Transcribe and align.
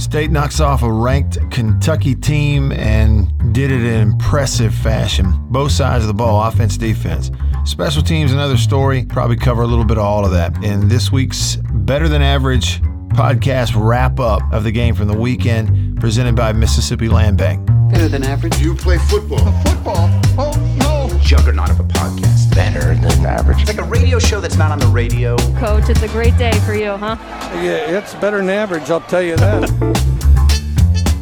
State 0.00 0.30
knocks 0.30 0.60
off 0.60 0.82
a 0.82 0.90
ranked 0.90 1.38
Kentucky 1.50 2.14
team 2.14 2.72
and 2.72 3.52
did 3.52 3.70
it 3.70 3.82
in 3.82 4.00
impressive 4.00 4.74
fashion. 4.74 5.30
Both 5.50 5.72
sides 5.72 6.04
of 6.04 6.08
the 6.08 6.14
ball, 6.14 6.42
offense, 6.42 6.78
defense. 6.78 7.30
Special 7.66 8.02
teams, 8.02 8.32
another 8.32 8.56
story. 8.56 9.04
Probably 9.04 9.36
cover 9.36 9.60
a 9.60 9.66
little 9.66 9.84
bit 9.84 9.98
of 9.98 10.04
all 10.04 10.24
of 10.24 10.30
that 10.32 10.64
in 10.64 10.88
this 10.88 11.12
week's 11.12 11.56
Better 11.56 12.08
Than 12.08 12.22
Average 12.22 12.80
podcast 13.10 13.72
wrap 13.76 14.18
up 14.18 14.40
of 14.52 14.64
the 14.64 14.72
game 14.72 14.94
from 14.94 15.06
the 15.06 15.16
weekend, 15.16 16.00
presented 16.00 16.34
by 16.34 16.52
Mississippi 16.54 17.10
Land 17.10 17.36
Bank. 17.36 17.66
Better 17.90 18.08
than 18.08 18.24
average. 18.24 18.58
You 18.58 18.74
play 18.74 18.96
football. 18.96 19.52
Football? 19.62 20.08
Oh, 20.38 20.76
no. 20.78 21.18
Juggernaut 21.20 21.68
of 21.70 21.78
a 21.78 21.84
podcast. 21.84 22.39
Better 22.54 22.94
than 22.94 23.26
average. 23.26 23.66
Like 23.66 23.78
a 23.78 23.84
radio 23.84 24.18
show 24.18 24.40
that's 24.40 24.56
not 24.56 24.72
on 24.72 24.78
the 24.78 24.86
radio. 24.86 25.36
Coach, 25.58 25.88
it's 25.88 26.02
a 26.02 26.08
great 26.08 26.36
day 26.36 26.52
for 26.66 26.74
you, 26.74 26.96
huh? 26.96 27.16
Yeah, 27.54 27.98
it's 27.98 28.14
better 28.16 28.38
than 28.38 28.50
average, 28.50 28.90
I'll 28.90 29.00
tell 29.00 29.22
you 29.22 29.36
that. 29.36 29.68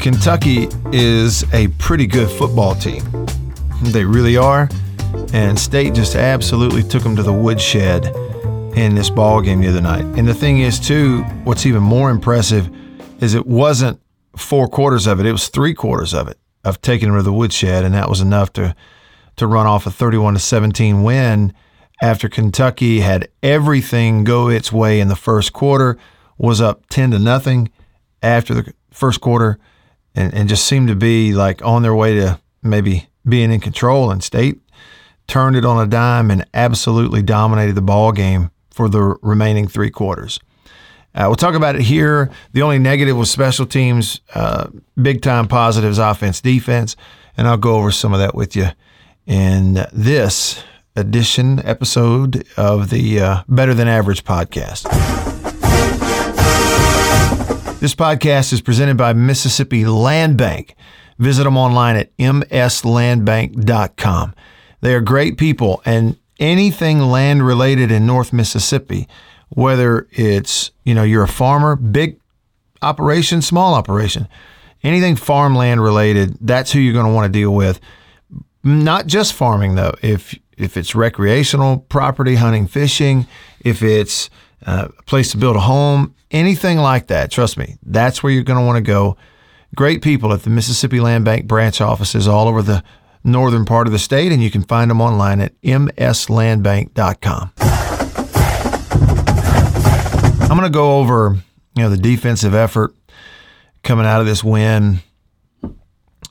Kentucky 0.01 0.69
is 0.93 1.45
a 1.53 1.69
pretty 1.79 2.07
good 2.07 2.31
football 2.31 2.75
team. 2.75 3.03
They 3.83 4.05
really 4.05 4.37
are. 4.37 4.69
And 5.33 5.59
State 5.59 5.95
just 5.95 6.17
absolutely 6.17 6.83
took 6.83 7.03
them 7.03 7.17
to 7.17 7.23
the 7.23 7.33
woodshed 7.33 8.07
in 8.77 8.95
this 8.95 9.11
ball 9.11 9.41
game 9.41 9.61
the 9.61 9.69
other 9.69 9.81
night. 9.81 10.05
And 10.19 10.27
the 10.27 10.35
thing 10.35 10.61
is, 10.61 10.79
too, 10.79 11.23
what's 11.45 11.67
even 11.67 11.83
more 11.83 12.11
impressive 12.11 12.71
is 13.21 13.35
it 13.35 13.47
wasn't 13.47 14.01
four 14.37 14.69
quarters 14.69 15.07
of 15.07 15.21
it; 15.21 15.27
it 15.27 15.33
was 15.33 15.49
three 15.49 15.75
quarters 15.75 16.15
of 16.15 16.29
it 16.29 16.39
of 16.65 16.81
taking 16.81 17.09
them 17.09 17.19
to 17.19 17.23
the 17.23 17.33
woodshed, 17.33 17.85
and 17.85 17.95
that 17.95 18.09
was 18.09 18.21
enough 18.21 18.53
to 18.55 18.75
to 19.39 19.47
run 19.47 19.67
off 19.67 19.87
a 19.87 19.91
31 19.91 20.35
to 20.35 20.41
17 20.41 21.03
win 21.03 21.53
after 22.01 22.29
Kentucky 22.29 23.01
had 23.01 23.29
everything 23.43 24.25
go 24.25 24.49
its 24.49 24.73
way 24.73 25.01
in 25.01 25.09
the 25.09 25.17
first 25.17 25.53
quarter, 25.53 25.99
was 26.37 26.61
up 26.61 26.87
10 26.91 27.11
to 27.13 27.19
nothing 27.19 27.71
after 28.23 28.55
the 28.55 28.73
first 28.91 29.21
quarter, 29.21 29.59
and, 30.15 30.33
and 30.35 30.49
just 30.49 30.65
seemed 30.65 30.89
to 30.89 30.95
be 30.95 31.33
like 31.33 31.65
on 31.65 31.83
their 31.83 31.95
way 31.95 32.15
to 32.15 32.39
maybe 32.63 33.09
being 33.29 33.53
in 33.53 33.61
control. 33.61 34.11
And 34.11 34.23
State 34.23 34.61
turned 35.27 35.57
it 35.57 35.65
on 35.65 35.85
a 35.85 35.89
dime 35.89 36.31
and 36.31 36.47
absolutely 36.55 37.23
dominated 37.23 37.75
the 37.75 37.83
ball 37.83 38.13
game 38.13 38.51
for 38.71 38.89
the 38.89 39.17
remaining 39.23 39.67
three 39.67 39.91
quarters. 39.91 40.39
Uh, 41.15 41.25
we'll 41.27 41.37
talk 41.37 41.55
about 41.55 41.75
it 41.75 41.83
here. 41.83 42.31
The 42.53 42.63
only 42.63 42.79
negative 42.79 43.17
was 43.17 43.31
special 43.31 43.67
teams, 43.67 44.21
uh, 44.35 44.69
big 45.01 45.21
time 45.21 45.49
positives, 45.49 45.99
offense, 45.99 46.41
defense, 46.41 46.95
and 47.37 47.49
I'll 47.49 47.57
go 47.57 47.77
over 47.77 47.91
some 47.91 48.13
of 48.13 48.21
that 48.21 48.35
with 48.35 48.55
you 48.55 48.69
in 49.29 49.87
this 49.93 50.65
edition 50.97 51.65
episode 51.65 52.45
of 52.57 52.89
the 52.89 53.21
uh, 53.21 53.43
Better 53.47 53.75
Than 53.75 53.87
Average 53.87 54.25
podcast. 54.25 54.85
This 57.79 57.95
podcast 57.95 58.55
is 58.55 58.63
presented 58.63 58.97
by 58.97 59.13
Mississippi 59.13 59.85
Land 59.85 60.39
Bank. 60.39 60.75
Visit 61.19 61.45
them 61.45 61.59
online 61.59 61.97
at 61.97 62.17
mslandbank.com. 62.17 64.35
They 64.81 64.95
are 64.95 65.01
great 65.01 65.37
people, 65.37 65.83
and 65.85 66.17
anything 66.41 67.01
land 67.01 67.47
related 67.47 67.93
in 67.93 68.07
North 68.07 68.33
Mississippi, 68.33 69.07
whether 69.51 70.09
it's, 70.13 70.71
you 70.85 70.95
know, 70.95 71.03
you're 71.03 71.25
a 71.25 71.29
farmer, 71.29 71.77
big 71.77 72.19
operation, 72.81 73.43
small 73.43 73.75
operation, 73.75 74.27
anything 74.83 75.17
farmland 75.17 75.83
related, 75.83 76.39
that's 76.41 76.73
who 76.73 76.81
you're 76.81 76.95
going 76.95 77.07
to 77.07 77.13
want 77.13 77.31
to 77.31 77.39
deal 77.39 77.55
with. 77.55 77.79
Not 78.65 79.07
just 79.07 79.33
farming 79.33 79.75
though. 79.77 79.95
If 80.03 80.39
if 80.57 80.77
it's 80.77 80.95
recreational 80.95 81.79
property, 81.89 82.35
hunting, 82.35 82.67
fishing, 82.67 83.27
if 83.61 83.83
it's 83.83 84.29
uh, 84.67 84.89
a 84.99 85.03
place 85.05 85.31
to 85.31 85.37
build 85.37 85.57
a 85.57 85.61
home, 85.61 86.15
anything 86.31 86.79
like 86.79 87.07
that, 87.07 87.31
trust 87.31 87.57
me, 87.57 87.77
that's 87.85 88.23
where 88.23 88.33
you're 88.33 88.43
going 88.43 88.59
to 88.59 88.67
want 88.67 88.77
to 88.77 88.83
go. 88.83 89.17
Great 89.77 90.03
people 90.03 90.33
at 90.33 90.43
the 90.43 90.51
Mississippi 90.51 90.99
Land 90.99 91.25
Bank 91.25 91.47
branch 91.47 91.81
offices 91.81 92.27
all 92.27 92.49
over 92.49 92.63
the 92.63 92.83
northern 93.23 93.65
part 93.65 93.87
of 93.87 93.93
the 93.93 93.99
state, 93.99 94.33
and 94.33 94.43
you 94.43 94.51
can 94.51 94.63
find 94.65 94.91
them 94.91 95.01
online 95.01 95.41
at 95.41 95.61
mslandbank.com. 95.63 97.53
I'm 100.51 100.57
going 100.57 100.63
to 100.63 100.71
go 100.71 100.99
over, 100.99 101.37
you 101.77 101.83
know, 101.83 101.91
the 101.91 101.99
defensive 101.99 102.55
effort 102.55 102.95
coming 103.83 104.07
out 104.07 104.21
of 104.21 104.27
this 104.27 104.43
win, 104.43 105.01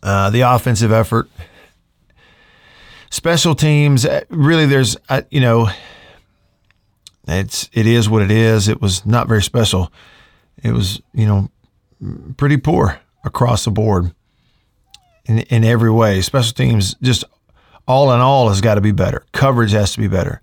uh, 0.02 0.32
the 0.32 0.42
offensive 0.42 0.92
effort, 0.92 1.30
special 3.10 3.56
teams. 3.56 4.06
uh, 4.06 4.22
Really, 4.30 4.66
there's, 4.66 4.98
uh, 5.10 5.22
you 5.30 5.42
know, 5.42 5.70
it's 7.28 7.70
it 7.74 7.86
is 7.86 8.10
what 8.10 8.22
it 8.22 8.32
is. 8.32 8.68
It 8.68 8.82
was 8.82 9.06
not 9.06 9.28
very 9.28 9.44
special. 9.44 9.92
It 10.64 10.72
was, 10.72 11.02
you 11.14 11.26
know, 11.26 11.50
pretty 12.38 12.58
poor 12.58 13.00
across 13.24 13.66
the 13.66 13.72
board 13.72 14.14
in, 15.26 15.40
in 15.40 15.64
every 15.64 15.92
way. 15.92 16.22
Special 16.22 16.54
teams, 16.54 16.96
just 17.02 17.24
all 17.88 18.12
in 18.14 18.22
all, 18.22 18.50
has 18.50 18.62
got 18.62 18.76
to 18.76 18.82
be 18.82 18.92
better. 18.92 19.26
Coverage 19.34 19.72
has 19.72 19.92
to 19.94 20.00
be 20.00 20.08
better. 20.08 20.42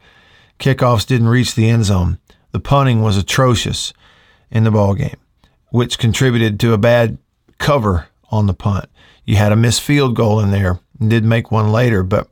Kickoffs 0.58 1.06
didn't 1.06 1.28
reach 1.28 1.54
the 1.54 1.68
end 1.68 1.84
zone. 1.84 2.18
The 2.52 2.60
punting 2.60 3.02
was 3.02 3.16
atrocious 3.16 3.92
in 4.50 4.64
the 4.64 4.70
ball 4.70 4.94
game, 4.94 5.16
which 5.70 5.98
contributed 5.98 6.60
to 6.60 6.72
a 6.72 6.78
bad 6.78 7.18
cover 7.58 8.06
on 8.30 8.46
the 8.46 8.54
punt. 8.54 8.88
You 9.24 9.36
had 9.36 9.52
a 9.52 9.56
missed 9.56 9.80
field 9.80 10.14
goal 10.14 10.38
in 10.40 10.50
there. 10.50 10.78
And 11.00 11.10
Did 11.10 11.24
make 11.24 11.50
one 11.50 11.72
later, 11.72 12.02
but 12.04 12.28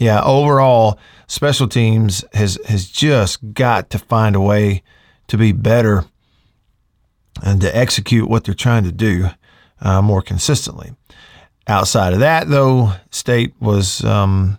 yeah, 0.00 0.22
overall, 0.22 0.98
special 1.26 1.68
teams 1.68 2.24
has 2.32 2.58
has 2.66 2.88
just 2.88 3.52
got 3.52 3.90
to 3.90 3.98
find 3.98 4.34
a 4.34 4.40
way 4.40 4.82
to 5.28 5.36
be 5.36 5.52
better 5.52 6.06
and 7.42 7.60
to 7.60 7.76
execute 7.76 8.28
what 8.28 8.44
they're 8.44 8.54
trying 8.54 8.84
to 8.84 8.92
do 8.92 9.28
uh, 9.82 10.00
more 10.00 10.22
consistently. 10.22 10.92
Outside 11.68 12.14
of 12.14 12.20
that, 12.20 12.48
though, 12.48 12.94
State 13.10 13.52
was 13.60 14.02
um, 14.02 14.58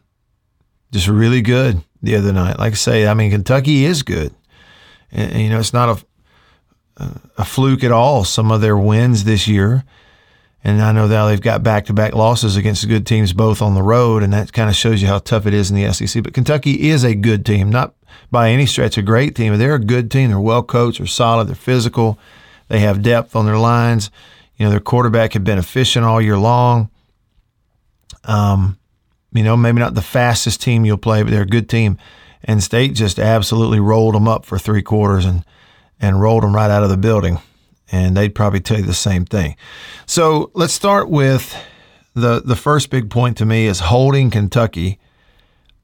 just 0.92 1.08
really 1.08 1.42
good 1.42 1.84
the 2.04 2.16
other 2.16 2.32
night. 2.32 2.60
Like 2.60 2.74
I 2.74 2.76
say, 2.76 3.08
I 3.08 3.16
mean, 3.16 3.32
Kentucky 3.32 3.84
is 3.86 4.04
good. 4.04 4.34
And, 5.12 5.42
you 5.42 5.50
know, 5.50 5.60
it's 5.60 5.74
not 5.74 6.06
a, 6.98 7.22
a 7.40 7.46
fluke 7.46 7.84
at 7.84 7.92
all, 7.92 8.24
some 8.24 8.52
of 8.52 8.62
their 8.62 8.78
wins 8.78 9.24
this 9.24 9.48
year. 9.48 9.84
And 10.64 10.82
I 10.82 10.92
know 10.92 11.08
now 11.08 11.28
they've 11.28 11.42
got 11.42 11.64
back 11.64 11.86
to 11.86 11.94
back 11.94 12.14
losses 12.14 12.56
against 12.56 12.88
good 12.88 13.08
teams 13.08 13.34
both 13.34 13.62
on 13.62 13.74
the 13.74 13.82
road, 13.82 14.22
and 14.22 14.32
that 14.34 14.54
kind 14.54 14.70
of 14.70 14.76
shows 14.76 15.02
you 15.02 15.08
how 15.08 15.18
tough 15.20 15.48
it 15.48 15.54
is 15.54 15.72
in 15.72 15.76
the 15.76 15.92
SEC. 15.92 16.24
But 16.24 16.34
Kentucky 16.34 16.90
is 16.90 17.04
a 17.04 17.16
good 17.16 17.46
team, 17.46 17.72
not 17.72 17.96
by 18.30 18.50
any 18.52 18.68
stretch 18.68 18.98
a 18.98 19.02
great 19.02 19.36
team, 19.36 19.54
but 19.54 19.58
they're 19.58 19.76
a 19.76 19.80
good 19.80 20.12
team. 20.12 20.30
They're 20.30 20.40
well 20.40 20.62
coached, 20.62 21.00
they're 21.00 21.08
solid, 21.08 21.48
they're 21.48 21.56
physical, 21.56 22.20
they 22.68 22.80
have 22.80 23.02
depth 23.02 23.36
on 23.36 23.46
their 23.46 23.58
lines. 23.58 24.12
You 24.58 24.66
know, 24.66 24.70
their 24.70 24.80
quarterback 24.80 25.34
had 25.34 25.44
been 25.44 25.58
efficient 25.58 26.06
all 26.06 26.22
year 26.22 26.38
long. 26.38 26.90
Um, 28.26 28.78
you 29.34 29.44
know, 29.44 29.58
maybe 29.58 29.80
not 29.80 29.96
the 29.96 30.02
fastest 30.02 30.62
team 30.62 30.86
you'll 30.86 30.98
play, 30.98 31.24
but 31.24 31.32
they're 31.32 31.42
a 31.42 31.48
good 31.48 31.70
team. 31.70 31.98
And 32.44 32.62
State 32.62 32.94
just 32.94 33.18
absolutely 33.18 33.80
rolled 33.80 34.14
them 34.14 34.28
up 34.28 34.46
for 34.46 34.60
three 34.60 34.84
quarters 34.84 35.26
and 35.26 35.44
and 36.00 36.20
rolled 36.20 36.44
them 36.44 36.56
right 36.56 36.72
out 36.72 36.84
of 36.84 36.90
the 36.90 36.98
building. 36.98 37.40
And 37.92 38.16
they'd 38.16 38.34
probably 38.34 38.62
tell 38.62 38.80
you 38.80 38.86
the 38.86 38.94
same 38.94 39.26
thing. 39.26 39.56
So 40.06 40.52
let's 40.54 40.74
start 40.74 41.10
with 41.10 41.56
the 42.14 42.42
the 42.42 42.56
first 42.56 42.90
big 42.90 43.10
point 43.10 43.38
to 43.38 43.46
me 43.46 43.68
is 43.68 43.80
holding 43.82 44.30
Kentucky 44.30 45.00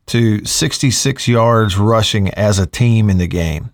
to 0.08 0.44
66 0.46 1.28
yards 1.28 1.78
rushing 1.78 2.30
as 2.30 2.60
a 2.60 2.66
team 2.66 3.10
in 3.10 3.18
the 3.18 3.28
game. 3.28 3.72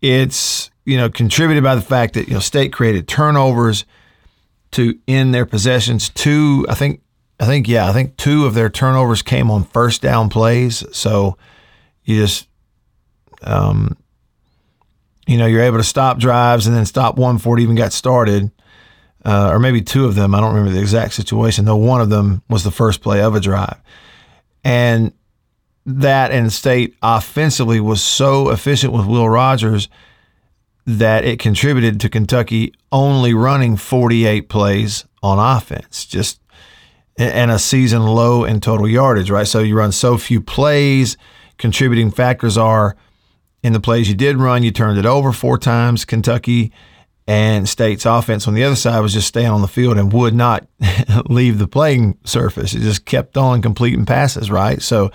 It's 0.00 0.70
you 0.84 0.96
know 0.96 1.10
contributed 1.10 1.62
by 1.62 1.74
the 1.74 1.82
fact 1.82 2.14
that 2.14 2.28
you 2.28 2.34
know 2.34 2.40
State 2.40 2.72
created 2.72 3.06
turnovers 3.06 3.84
to 4.72 4.98
end 5.08 5.34
their 5.34 5.46
possessions. 5.46 6.10
Two, 6.10 6.66
I 6.68 6.74
think, 6.74 7.00
I 7.40 7.46
think, 7.46 7.66
yeah, 7.66 7.88
I 7.88 7.92
think 7.92 8.16
two 8.16 8.44
of 8.44 8.54
their 8.54 8.68
turnovers 8.68 9.22
came 9.22 9.50
on 9.50 9.64
first 9.64 10.02
down 10.02 10.28
plays. 10.28 10.84
So 10.92 11.36
you 12.04 12.20
just, 12.20 12.48
um, 13.42 13.96
you 15.26 15.38
know, 15.38 15.46
you're 15.46 15.62
able 15.62 15.78
to 15.78 15.84
stop 15.84 16.18
drives 16.18 16.66
and 16.66 16.76
then 16.76 16.86
stop 16.86 17.16
one 17.16 17.36
before 17.36 17.58
it 17.58 17.62
even 17.62 17.76
got 17.76 17.92
started. 17.92 18.50
Uh, 19.24 19.50
or 19.50 19.58
maybe 19.58 19.82
two 19.82 20.04
of 20.04 20.14
them. 20.14 20.36
I 20.36 20.40
don't 20.40 20.54
remember 20.54 20.70
the 20.70 20.80
exact 20.80 21.14
situation, 21.14 21.64
though 21.64 21.74
one 21.74 22.00
of 22.00 22.10
them 22.10 22.42
was 22.48 22.62
the 22.62 22.70
first 22.70 23.00
play 23.00 23.20
of 23.20 23.34
a 23.34 23.40
drive. 23.40 23.80
And 24.62 25.12
that 25.84 26.30
and 26.30 26.52
State 26.52 26.96
offensively 27.02 27.80
was 27.80 28.02
so 28.02 28.50
efficient 28.50 28.92
with 28.92 29.06
Will 29.06 29.28
Rogers 29.28 29.88
that 30.86 31.24
it 31.24 31.40
contributed 31.40 32.00
to 32.00 32.08
Kentucky 32.08 32.72
only 32.92 33.34
running 33.34 33.76
48 33.76 34.48
plays 34.48 35.04
on 35.22 35.38
offense, 35.38 36.06
just 36.06 36.40
and 37.18 37.50
a 37.50 37.58
season 37.58 38.02
low 38.02 38.44
in 38.44 38.60
total 38.60 38.86
yardage, 38.86 39.30
right? 39.30 39.46
So 39.46 39.60
you 39.60 39.76
run 39.76 39.90
so 39.90 40.18
few 40.18 40.40
plays. 40.40 41.16
Contributing 41.56 42.10
factors 42.10 42.58
are 42.58 42.94
in 43.66 43.72
the 43.72 43.80
plays 43.80 44.08
you 44.08 44.14
did 44.14 44.36
run, 44.36 44.62
you 44.62 44.70
turned 44.70 44.96
it 44.96 45.06
over 45.06 45.32
four 45.32 45.58
times. 45.58 46.04
Kentucky 46.04 46.72
and 47.26 47.68
State's 47.68 48.06
offense 48.06 48.46
on 48.46 48.54
the 48.54 48.62
other 48.62 48.76
side 48.76 49.00
was 49.00 49.12
just 49.12 49.26
staying 49.26 49.48
on 49.48 49.60
the 49.60 49.66
field 49.66 49.98
and 49.98 50.12
would 50.12 50.34
not 50.34 50.68
leave 51.28 51.58
the 51.58 51.66
playing 51.66 52.16
surface. 52.22 52.74
It 52.74 52.80
just 52.82 53.06
kept 53.06 53.36
on 53.36 53.62
completing 53.62 54.06
passes, 54.06 54.52
right? 54.52 54.80
So 54.80 55.10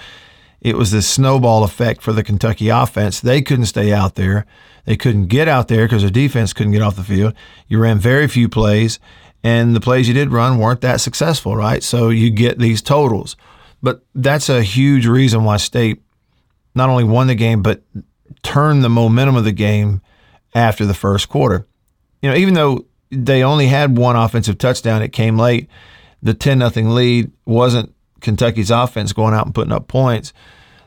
it 0.60 0.76
was 0.76 0.92
this 0.92 1.08
snowball 1.08 1.64
effect 1.64 2.02
for 2.02 2.12
the 2.12 2.26
Kentucky 2.26 2.68
offense. 2.68 3.22
They 3.22 3.42
couldn't 3.42 3.68
stay 3.68 3.94
out 3.94 4.16
there. 4.16 4.46
They 4.84 4.98
couldn't 4.98 5.28
get 5.28 5.48
out 5.48 5.70
there 5.70 5.86
because 5.86 6.02
their 6.02 6.12
defense 6.12 6.52
couldn't 6.52 6.74
get 6.74 6.82
off 6.82 6.98
the 6.98 7.06
field. 7.06 7.34
You 7.70 7.80
ran 7.80 8.00
very 8.00 8.28
few 8.28 8.50
plays, 8.50 9.00
and 9.46 9.74
the 9.74 9.80
plays 9.80 10.10
you 10.10 10.14
did 10.14 10.34
run 10.34 10.58
weren't 10.58 10.82
that 10.82 11.00
successful, 11.00 11.56
right? 11.56 11.82
So 11.82 12.10
you 12.10 12.30
get 12.32 12.60
these 12.60 12.82
totals. 12.82 13.38
But 13.82 14.04
that's 14.14 14.50
a 14.50 14.62
huge 14.62 15.08
reason 15.08 15.46
why 15.46 15.56
State 15.56 16.02
not 16.76 16.90
only 16.90 17.06
won 17.06 17.28
the 17.28 17.36
game, 17.36 17.62
but 17.62 17.82
turned 18.44 18.84
the 18.84 18.90
momentum 18.90 19.36
of 19.36 19.44
the 19.44 19.52
game 19.52 20.02
after 20.54 20.86
the 20.86 20.94
first 20.94 21.30
quarter. 21.30 21.68
You 22.22 22.30
know, 22.30 22.36
even 22.36 22.54
though 22.54 22.86
they 23.10 23.44
only 23.44 23.68
had 23.68 23.98
one 23.98 24.16
offensive 24.16 24.58
touchdown, 24.58 25.02
it 25.02 25.10
came 25.10 25.38
late. 25.38 25.70
The 26.22 26.34
10 26.34 26.60
nothing 26.60 26.92
lead 26.92 27.32
wasn't 27.46 27.94
Kentucky's 28.22 28.72
offense 28.72 29.14
going 29.14 29.34
out 29.34 29.46
and 29.46 29.56
putting 29.56 29.74
up 29.74 29.88
points. 29.88 30.34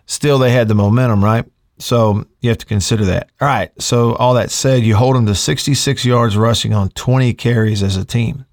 Still, 0.06 0.38
they 0.38 0.52
had 0.52 0.68
the 0.68 0.74
momentum, 0.74 1.24
right? 1.24 1.44
So 1.78 2.24
you 2.40 2.50
have 2.50 2.58
to 2.58 2.66
consider 2.66 3.04
that. 3.06 3.30
All 3.40 3.48
right. 3.48 3.70
So, 3.80 4.14
all 4.14 4.34
that 4.34 4.50
said, 4.50 4.84
you 4.84 4.94
hold 4.94 5.16
them 5.16 5.26
to 5.26 5.34
66 5.34 6.04
yards 6.04 6.36
rushing 6.36 6.72
on 6.72 6.90
20 6.90 7.34
carries 7.34 7.82
as 7.82 7.96
a 7.96 8.04
team. 8.04 8.44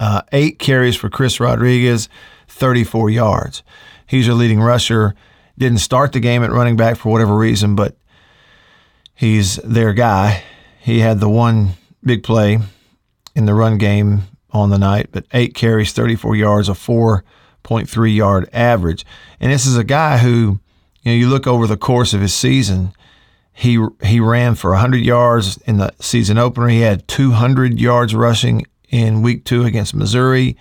Uh, 0.00 0.22
eight 0.32 0.58
carries 0.58 0.96
for 0.96 1.08
Chris 1.08 1.40
Rodriguez, 1.40 2.08
34 2.48 3.10
yards. 3.10 3.62
He's 4.06 4.26
your 4.26 4.36
leading 4.36 4.60
rusher. 4.60 5.14
Didn't 5.58 5.78
start 5.78 6.12
the 6.12 6.20
game 6.20 6.42
at 6.42 6.52
running 6.52 6.76
back 6.76 6.96
for 6.96 7.10
whatever 7.10 7.36
reason, 7.36 7.74
but 7.74 7.96
he's 9.14 9.56
their 9.56 9.92
guy. 9.92 10.42
He 10.80 11.00
had 11.00 11.20
the 11.20 11.28
one 11.28 11.70
big 12.02 12.22
play 12.22 12.58
in 13.34 13.44
the 13.44 13.54
run 13.54 13.76
game 13.76 14.22
on 14.50 14.70
the 14.70 14.78
night, 14.78 15.08
but 15.12 15.24
eight 15.32 15.54
carries, 15.54 15.92
34 15.92 16.36
yards, 16.36 16.68
a 16.68 16.72
4.3 16.72 18.14
yard 18.14 18.48
average. 18.52 19.04
And 19.40 19.52
this 19.52 19.66
is 19.66 19.76
a 19.76 19.84
guy 19.84 20.18
who, 20.18 20.60
you 21.02 21.12
know, 21.12 21.12
you 21.12 21.28
look 21.28 21.46
over 21.46 21.66
the 21.66 21.76
course 21.76 22.14
of 22.14 22.20
his 22.20 22.32
season, 22.32 22.92
he 23.52 23.84
he 24.04 24.20
ran 24.20 24.54
for 24.54 24.70
100 24.70 24.98
yards 24.98 25.56
in 25.58 25.78
the 25.78 25.92
season 26.00 26.38
opener. 26.38 26.68
He 26.68 26.82
had 26.82 27.08
200 27.08 27.80
yards 27.80 28.14
rushing 28.14 28.64
in 28.88 29.22
week 29.22 29.44
two 29.44 29.64
against 29.64 29.94
Missouri. 29.94 30.56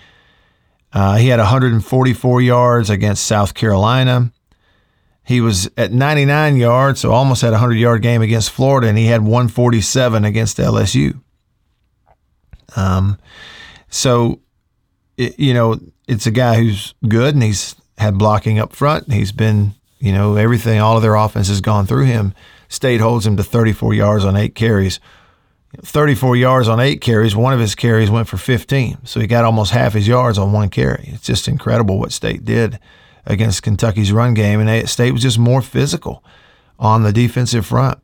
Uh, 0.92 1.18
he 1.18 1.28
had 1.28 1.38
144 1.38 2.42
yards 2.42 2.90
against 2.90 3.26
South 3.26 3.54
Carolina. 3.54 4.32
He 5.28 5.42
was 5.42 5.70
at 5.76 5.92
99 5.92 6.56
yards, 6.56 7.02
so 7.02 7.12
almost 7.12 7.42
had 7.42 7.50
a 7.50 7.60
100 7.60 7.76
yard 7.76 8.02
game 8.02 8.22
against 8.22 8.50
Florida, 8.50 8.88
and 8.88 8.98
he 8.98 9.08
had 9.08 9.24
147 9.24 10.24
against 10.24 10.56
LSU. 10.56 11.20
Um, 12.78 13.20
so, 13.90 14.40
it, 15.18 15.38
you 15.38 15.54
know, 15.54 15.82
it's 16.08 16.28
a 16.28 16.32
guy 16.32 16.56
who's 16.56 16.94
good 17.06 17.34
and 17.34 17.44
he's 17.44 17.76
had 17.98 18.18
blocking 18.18 18.58
up 18.58 18.72
front. 18.72 19.12
He's 19.12 19.34
been, 19.34 19.74
you 20.00 20.14
know, 20.14 20.38
everything, 20.38 20.80
all 20.80 20.96
of 20.96 21.02
their 21.02 21.16
offense 21.16 21.50
has 21.50 21.60
gone 21.60 21.86
through 21.86 22.06
him. 22.06 22.34
State 22.70 23.02
holds 23.02 23.28
him 23.28 23.36
to 23.36 23.44
34 23.44 23.94
yards 23.94 24.24
on 24.24 24.38
eight 24.38 24.56
carries. 24.56 25.02
34 25.82 26.38
yards 26.38 26.70
on 26.70 26.80
eight 26.80 27.02
carries. 27.02 27.36
One 27.36 27.52
of 27.52 27.60
his 27.60 27.76
carries 27.76 28.10
went 28.10 28.30
for 28.30 28.38
15. 28.38 29.00
So 29.04 29.20
he 29.20 29.28
got 29.28 29.44
almost 29.44 29.72
half 29.72 29.92
his 29.92 30.08
yards 30.08 30.38
on 30.38 30.54
one 30.54 30.70
carry. 30.70 31.10
It's 31.12 31.26
just 31.26 31.50
incredible 31.50 32.00
what 32.00 32.14
State 32.14 32.46
did 32.46 32.80
against 33.28 33.62
Kentucky's 33.62 34.12
run 34.12 34.34
game. 34.34 34.60
And 34.60 34.90
State 34.90 35.12
was 35.12 35.22
just 35.22 35.38
more 35.38 35.62
physical 35.62 36.24
on 36.80 37.04
the 37.04 37.14
defensive 37.14 37.66
front, 37.66 38.00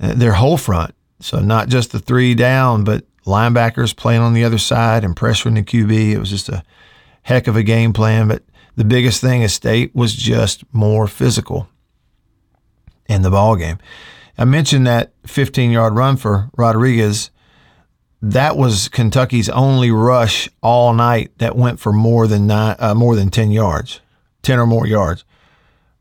uh, 0.00 0.14
their 0.14 0.34
whole 0.34 0.56
front. 0.56 0.94
So 1.20 1.40
not 1.40 1.68
just 1.68 1.90
the 1.90 1.98
three 1.98 2.34
down, 2.34 2.84
but 2.84 3.04
linebackers 3.24 3.96
playing 3.96 4.20
on 4.20 4.34
the 4.34 4.44
other 4.44 4.58
side 4.58 5.04
and 5.04 5.16
pressuring 5.16 5.54
the 5.54 5.62
QB. 5.62 6.12
It 6.12 6.18
was 6.18 6.30
just 6.30 6.48
a 6.48 6.62
heck 7.22 7.46
of 7.46 7.56
a 7.56 7.62
game 7.62 7.92
plan. 7.92 8.28
But 8.28 8.42
the 8.76 8.84
biggest 8.84 9.20
thing 9.20 9.42
is 9.42 9.54
State 9.54 9.94
was 9.94 10.14
just 10.14 10.62
more 10.72 11.06
physical 11.06 11.68
in 13.06 13.22
the 13.22 13.30
ball 13.30 13.56
game. 13.56 13.78
I 14.36 14.44
mentioned 14.44 14.86
that 14.86 15.12
15 15.26 15.70
yard 15.70 15.94
run 15.94 16.16
for 16.16 16.50
Rodriguez. 16.56 17.30
That 18.20 18.56
was 18.56 18.88
Kentucky's 18.88 19.48
only 19.50 19.90
rush 19.90 20.48
all 20.62 20.94
night 20.94 21.30
that 21.38 21.56
went 21.56 21.78
for 21.78 21.92
more 21.92 22.26
than 22.26 22.46
nine, 22.46 22.74
uh, 22.78 22.94
more 22.94 23.16
than 23.16 23.30
10 23.30 23.50
yards, 23.50 24.00
10 24.44 24.58
or 24.58 24.66
more 24.66 24.86
yards. 24.86 25.24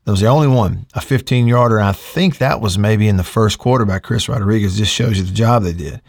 That 0.05 0.11
was 0.11 0.19
the 0.19 0.27
only 0.27 0.47
one, 0.47 0.85
a 0.93 1.01
15 1.01 1.47
yarder. 1.47 1.79
I 1.79 1.93
think 1.93 2.37
that 2.37 2.59
was 2.59 2.77
maybe 2.77 3.07
in 3.07 3.17
the 3.17 3.23
first 3.23 3.57
quarter 3.57 3.85
by 3.85 3.99
Chris 3.99 4.27
Rodriguez. 4.27 4.77
Just 4.77 4.93
shows 4.93 5.17
you 5.17 5.23
the 5.23 5.31
job 5.31 5.63
they 5.63 5.73
did. 5.73 6.01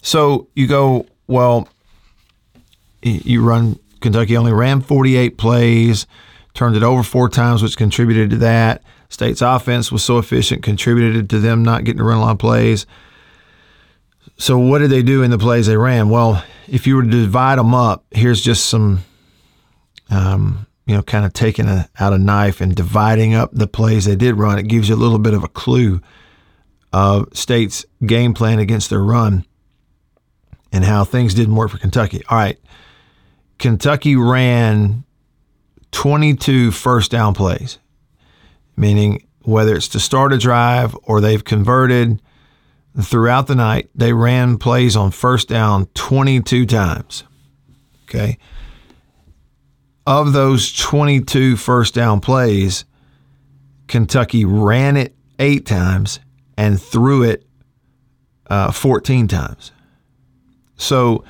So 0.00 0.48
you 0.54 0.66
go, 0.66 1.06
well, 1.26 1.68
you 3.02 3.42
run, 3.42 3.78
Kentucky 4.00 4.36
only 4.36 4.52
ran 4.52 4.80
48 4.80 5.36
plays, 5.36 6.06
turned 6.54 6.76
it 6.76 6.82
over 6.82 7.02
four 7.02 7.28
times, 7.28 7.62
which 7.62 7.76
contributed 7.76 8.30
to 8.30 8.36
that. 8.38 8.82
State's 9.10 9.42
offense 9.42 9.92
was 9.92 10.02
so 10.02 10.18
efficient, 10.18 10.62
contributed 10.62 11.28
to 11.30 11.40
them 11.40 11.62
not 11.62 11.84
getting 11.84 11.98
to 11.98 12.04
run 12.04 12.18
a 12.18 12.20
lot 12.20 12.32
of 12.32 12.38
plays. 12.38 12.86
So, 14.38 14.56
what 14.58 14.78
did 14.78 14.90
they 14.90 15.02
do 15.02 15.22
in 15.22 15.30
the 15.30 15.38
plays 15.38 15.66
they 15.66 15.76
ran? 15.76 16.08
Well, 16.08 16.42
if 16.68 16.86
you 16.86 16.96
were 16.96 17.02
to 17.02 17.10
divide 17.10 17.58
them 17.58 17.74
up, 17.74 18.04
here's 18.10 18.40
just 18.40 18.66
some, 18.66 19.02
um, 20.10 20.66
you 20.86 20.96
know, 20.96 21.02
kind 21.02 21.24
of 21.24 21.32
taking 21.32 21.68
a, 21.68 21.88
out 21.98 22.12
a 22.12 22.18
knife 22.18 22.60
and 22.60 22.74
dividing 22.74 23.34
up 23.34 23.50
the 23.52 23.66
plays 23.66 24.04
they 24.04 24.16
did 24.16 24.36
run. 24.36 24.58
It 24.58 24.68
gives 24.68 24.88
you 24.88 24.94
a 24.94 24.96
little 24.96 25.18
bit 25.18 25.34
of 25.34 25.44
a 25.44 25.48
clue 25.48 26.00
of 26.92 27.28
State's 27.32 27.84
game 28.04 28.34
plan 28.34 28.58
against 28.58 28.90
their 28.90 29.02
run 29.02 29.44
and 30.72 30.84
how 30.84 31.04
things 31.04 31.34
didn't 31.34 31.54
work 31.54 31.70
for 31.70 31.78
Kentucky. 31.78 32.22
All 32.28 32.38
right. 32.38 32.58
Kentucky 33.58 34.16
ran 34.16 35.04
22 35.92 36.70
first 36.70 37.10
down 37.10 37.34
plays 37.34 37.78
meaning 38.80 39.26
whether 39.42 39.76
it's 39.76 39.88
to 39.88 40.00
start 40.00 40.32
a 40.32 40.38
drive 40.38 40.96
or 41.02 41.20
they've 41.20 41.44
converted 41.44 42.20
throughout 43.00 43.46
the 43.46 43.54
night, 43.54 43.88
they 43.94 44.12
ran 44.12 44.58
plays 44.58 44.96
on 44.96 45.10
first 45.10 45.48
down 45.48 45.86
22 45.94 46.66
times. 46.66 47.24
Okay. 48.04 48.38
Of 50.10 50.32
those 50.32 50.72
22 50.72 51.54
first 51.54 51.94
down 51.94 52.18
plays, 52.18 52.84
Kentucky 53.86 54.44
ran 54.44 54.96
it 54.96 55.14
eight 55.38 55.66
times 55.66 56.18
and 56.56 56.82
threw 56.82 57.22
it 57.22 57.46
uh, 58.48 58.72
14 58.72 59.28
times. 59.28 59.70
So 60.76 61.22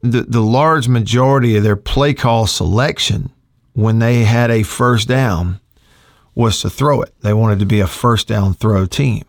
the, 0.00 0.22
the 0.22 0.40
large 0.40 0.88
majority 0.88 1.54
of 1.58 1.64
their 1.64 1.76
play 1.76 2.14
call 2.14 2.46
selection 2.46 3.30
when 3.74 3.98
they 3.98 4.24
had 4.24 4.50
a 4.50 4.62
first 4.62 5.06
down 5.06 5.60
was 6.34 6.62
to 6.62 6.70
throw 6.70 7.02
it. 7.02 7.14
They 7.20 7.34
wanted 7.34 7.58
to 7.58 7.66
be 7.66 7.80
a 7.80 7.86
first 7.86 8.26
down 8.26 8.54
throw 8.54 8.86
team. 8.86 9.24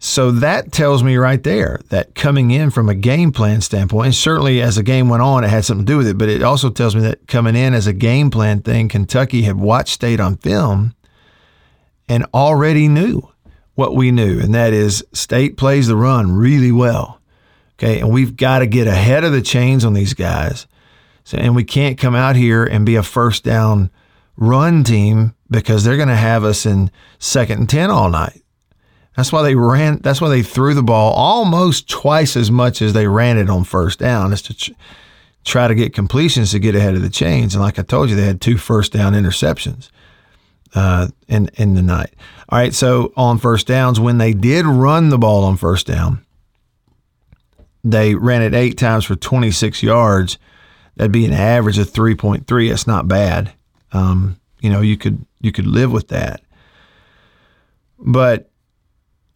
So 0.00 0.30
that 0.30 0.70
tells 0.70 1.02
me 1.02 1.16
right 1.16 1.42
there 1.42 1.80
that 1.88 2.14
coming 2.14 2.52
in 2.52 2.70
from 2.70 2.88
a 2.88 2.94
game 2.94 3.32
plan 3.32 3.60
standpoint, 3.60 4.06
and 4.06 4.14
certainly 4.14 4.62
as 4.62 4.76
the 4.76 4.84
game 4.84 5.08
went 5.08 5.22
on, 5.22 5.42
it 5.42 5.48
had 5.48 5.64
something 5.64 5.84
to 5.84 5.92
do 5.92 5.98
with 5.98 6.06
it, 6.06 6.16
but 6.16 6.28
it 6.28 6.42
also 6.42 6.70
tells 6.70 6.94
me 6.94 7.02
that 7.02 7.26
coming 7.26 7.56
in 7.56 7.74
as 7.74 7.88
a 7.88 7.92
game 7.92 8.30
plan 8.30 8.60
thing, 8.60 8.88
Kentucky 8.88 9.42
had 9.42 9.56
watched 9.56 9.94
State 9.94 10.20
on 10.20 10.36
film 10.36 10.94
and 12.08 12.26
already 12.32 12.86
knew 12.86 13.28
what 13.74 13.96
we 13.96 14.12
knew, 14.12 14.40
and 14.40 14.54
that 14.54 14.72
is 14.72 15.04
State 15.12 15.56
plays 15.56 15.88
the 15.88 15.96
run 15.96 16.30
really 16.32 16.72
well. 16.72 17.20
Okay, 17.74 18.00
and 18.00 18.10
we've 18.10 18.36
got 18.36 18.60
to 18.60 18.66
get 18.66 18.86
ahead 18.86 19.24
of 19.24 19.32
the 19.32 19.42
chains 19.42 19.84
on 19.84 19.94
these 19.94 20.14
guys. 20.14 20.66
So, 21.22 21.38
and 21.38 21.54
we 21.54 21.62
can't 21.62 21.98
come 21.98 22.14
out 22.14 22.34
here 22.34 22.64
and 22.64 22.86
be 22.86 22.96
a 22.96 23.02
first 23.02 23.44
down 23.44 23.90
run 24.36 24.82
team 24.82 25.34
because 25.50 25.84
they're 25.84 25.96
going 25.96 26.08
to 26.08 26.16
have 26.16 26.42
us 26.42 26.66
in 26.66 26.90
second 27.18 27.58
and 27.58 27.68
10 27.68 27.90
all 27.90 28.10
night. 28.10 28.42
That's 29.18 29.32
why 29.32 29.42
they 29.42 29.56
ran, 29.56 29.98
that's 29.98 30.20
why 30.20 30.28
they 30.28 30.44
threw 30.44 30.74
the 30.74 30.82
ball 30.84 31.12
almost 31.12 31.88
twice 31.88 32.36
as 32.36 32.52
much 32.52 32.80
as 32.80 32.92
they 32.92 33.08
ran 33.08 33.36
it 33.36 33.50
on 33.50 33.64
first 33.64 33.98
down, 33.98 34.32
is 34.32 34.42
to 34.42 34.54
tr- 34.54 34.70
try 35.44 35.66
to 35.66 35.74
get 35.74 35.92
completions 35.92 36.52
to 36.52 36.60
get 36.60 36.76
ahead 36.76 36.94
of 36.94 37.02
the 37.02 37.10
chains. 37.10 37.52
And 37.52 37.60
like 37.60 37.80
I 37.80 37.82
told 37.82 38.10
you, 38.10 38.14
they 38.14 38.22
had 38.22 38.40
two 38.40 38.56
first 38.56 38.92
down 38.92 39.14
interceptions 39.14 39.90
uh, 40.72 41.08
in, 41.26 41.50
in 41.54 41.74
the 41.74 41.82
night. 41.82 42.14
All 42.48 42.60
right, 42.60 42.72
so 42.72 43.12
on 43.16 43.38
first 43.38 43.66
downs, 43.66 43.98
when 43.98 44.18
they 44.18 44.32
did 44.34 44.64
run 44.64 45.08
the 45.08 45.18
ball 45.18 45.42
on 45.42 45.56
first 45.56 45.88
down, 45.88 46.24
they 47.82 48.14
ran 48.14 48.42
it 48.42 48.54
eight 48.54 48.78
times 48.78 49.04
for 49.04 49.16
26 49.16 49.82
yards. 49.82 50.38
That'd 50.94 51.10
be 51.10 51.24
an 51.24 51.32
average 51.32 51.78
of 51.78 51.90
3.3. 51.90 52.68
That's 52.68 52.86
not 52.86 53.08
bad. 53.08 53.52
Um, 53.90 54.38
you 54.60 54.70
know, 54.70 54.80
you 54.80 54.96
could 54.96 55.26
you 55.40 55.50
could 55.50 55.66
live 55.66 55.90
with 55.90 56.06
that. 56.08 56.40
But 57.98 58.48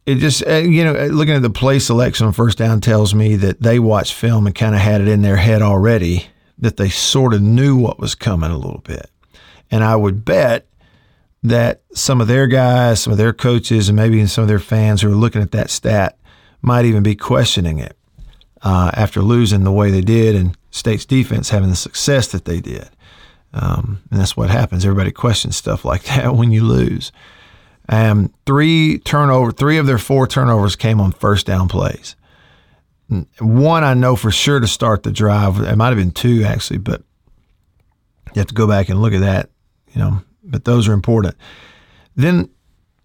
it 0.07 0.17
just 0.17 0.47
uh, 0.47 0.55
you 0.55 0.85
know, 0.85 0.93
looking 1.07 1.35
at 1.35 1.43
the 1.43 1.51
play 1.51 1.79
selection 1.79 2.27
on 2.27 2.33
first 2.33 2.59
down 2.59 2.81
tells 2.81 3.15
me 3.15 3.37
that 3.37 3.63
they 3.63 3.79
watched 3.79 4.15
film 4.15 4.47
and 4.47 4.55
kind 4.55 4.75
of 4.75 4.81
had 4.81 5.01
it 5.01 5.09
in 5.09 5.23
their 5.23 5.37
head 5.37 5.63
already 5.63 6.27
that 6.59 6.77
they 6.77 6.89
sort 6.89 7.35
of 7.35 7.43
knew 7.43 7.77
what 7.77 7.99
was 7.99 8.15
coming 8.15 8.51
a 8.51 8.57
little 8.57 8.83
bit. 8.85 9.11
And 9.71 9.83
I 9.83 9.97
would 9.97 10.25
bet 10.25 10.67
that 11.43 11.83
some 11.93 12.21
of 12.21 12.29
their 12.29 12.47
guys, 12.47 13.03
some 13.03 13.13
of 13.13 13.19
their 13.19 13.33
coaches, 13.33 13.89
and 13.89 13.97
maybe 13.97 14.17
even 14.17 14.29
some 14.29 14.43
of 14.43 14.49
their 14.49 14.59
fans 14.59 15.03
who 15.03 15.11
are 15.11 15.17
looking 15.17 15.43
at 15.43 15.51
that 15.53 15.71
stat 15.71 16.19
might 16.61 16.85
even 16.85 17.03
be 17.03 17.17
questioning 17.17 17.79
it 17.79 17.97
uh, 18.63 18.93
after 18.95 19.21
losing 19.21 19.65
the 19.65 19.73
way 19.73 19.91
they 19.91 20.01
did 20.01 20.37
and 20.37 20.57
State's 20.71 21.05
defense 21.05 21.51
having 21.51 21.71
the 21.71 21.77
success 21.77 22.29
that 22.29 22.45
they 22.45 22.61
did. 22.61 22.89
Um, 23.53 24.03
and 24.11 24.21
that's 24.21 24.37
what 24.37 24.51
happens. 24.51 24.85
Everybody 24.85 25.11
questions 25.11 25.57
stuff 25.57 25.85
like 25.85 26.05
that 26.05 26.35
when 26.35 26.53
you 26.53 26.65
lose. 26.65 27.13
Um, 27.93 28.33
three 28.47 29.01
turnover, 29.01 29.53
three 29.53 29.77
of 29.77 29.85
their 29.87 29.99
four 29.99 30.27
turnovers 30.27 30.77
came 30.77 30.99
on 30.99 31.13
first 31.13 31.47
down 31.47 31.69
plays. 31.69 32.17
One 33.39 33.85
I 33.85 33.93
know 33.93 34.17
for 34.17 34.31
sure 34.31 34.61
to 34.61 34.67
start 34.67 35.03
the 35.03 35.13
drive. 35.13 35.61
It 35.61 35.77
might 35.77 35.89
have 35.89 35.99
been 35.99 36.11
two 36.11 36.43
actually, 36.43 36.79
but 36.79 37.03
you 38.35 38.39
have 38.41 38.47
to 38.47 38.55
go 38.55 38.67
back 38.67 38.89
and 38.89 39.03
look 39.03 39.13
at 39.13 39.21
that. 39.21 39.51
You 39.93 40.01
know, 40.01 40.23
but 40.43 40.65
those 40.65 40.89
are 40.89 40.95
important. 40.95 41.37
Then 42.17 42.49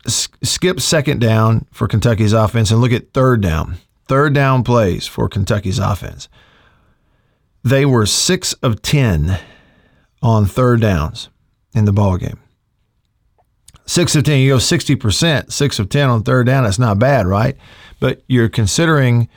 skip 0.08 0.80
second 0.80 1.20
down 1.20 1.68
for 1.74 1.90
Kentucky's 1.90 2.32
offense 2.32 2.72
and 2.72 2.80
look 2.80 2.94
at 2.94 3.12
third 3.12 3.42
down. 3.42 3.76
Third 4.08 4.34
down 4.34 4.64
plays 4.64 5.06
for 5.06 5.28
Kentucky's 5.28 5.80
offense. 5.80 6.30
They 7.62 7.86
were 7.86 8.06
six 8.06 8.54
of 8.54 8.82
ten 8.82 9.38
on 10.22 10.46
third 10.46 10.80
downs 10.80 11.28
in 11.76 11.84
the 11.84 11.92
ball 11.92 12.16
game. 12.16 12.40
Six 13.88 14.16
of 14.16 14.24
ten, 14.26 14.40
you 14.40 14.52
go 14.52 14.60
sixty 14.60 14.96
percent. 14.96 15.52
Six 15.52 15.80
of 15.80 15.90
ten 15.90 16.10
on 16.10 16.22
third 16.22 16.46
down. 16.46 16.66
That's 16.66 16.78
not 16.78 17.00
bad, 17.00 17.26
right? 17.26 17.58
But 18.00 18.22
you're 18.28 18.50
considering 18.50 19.28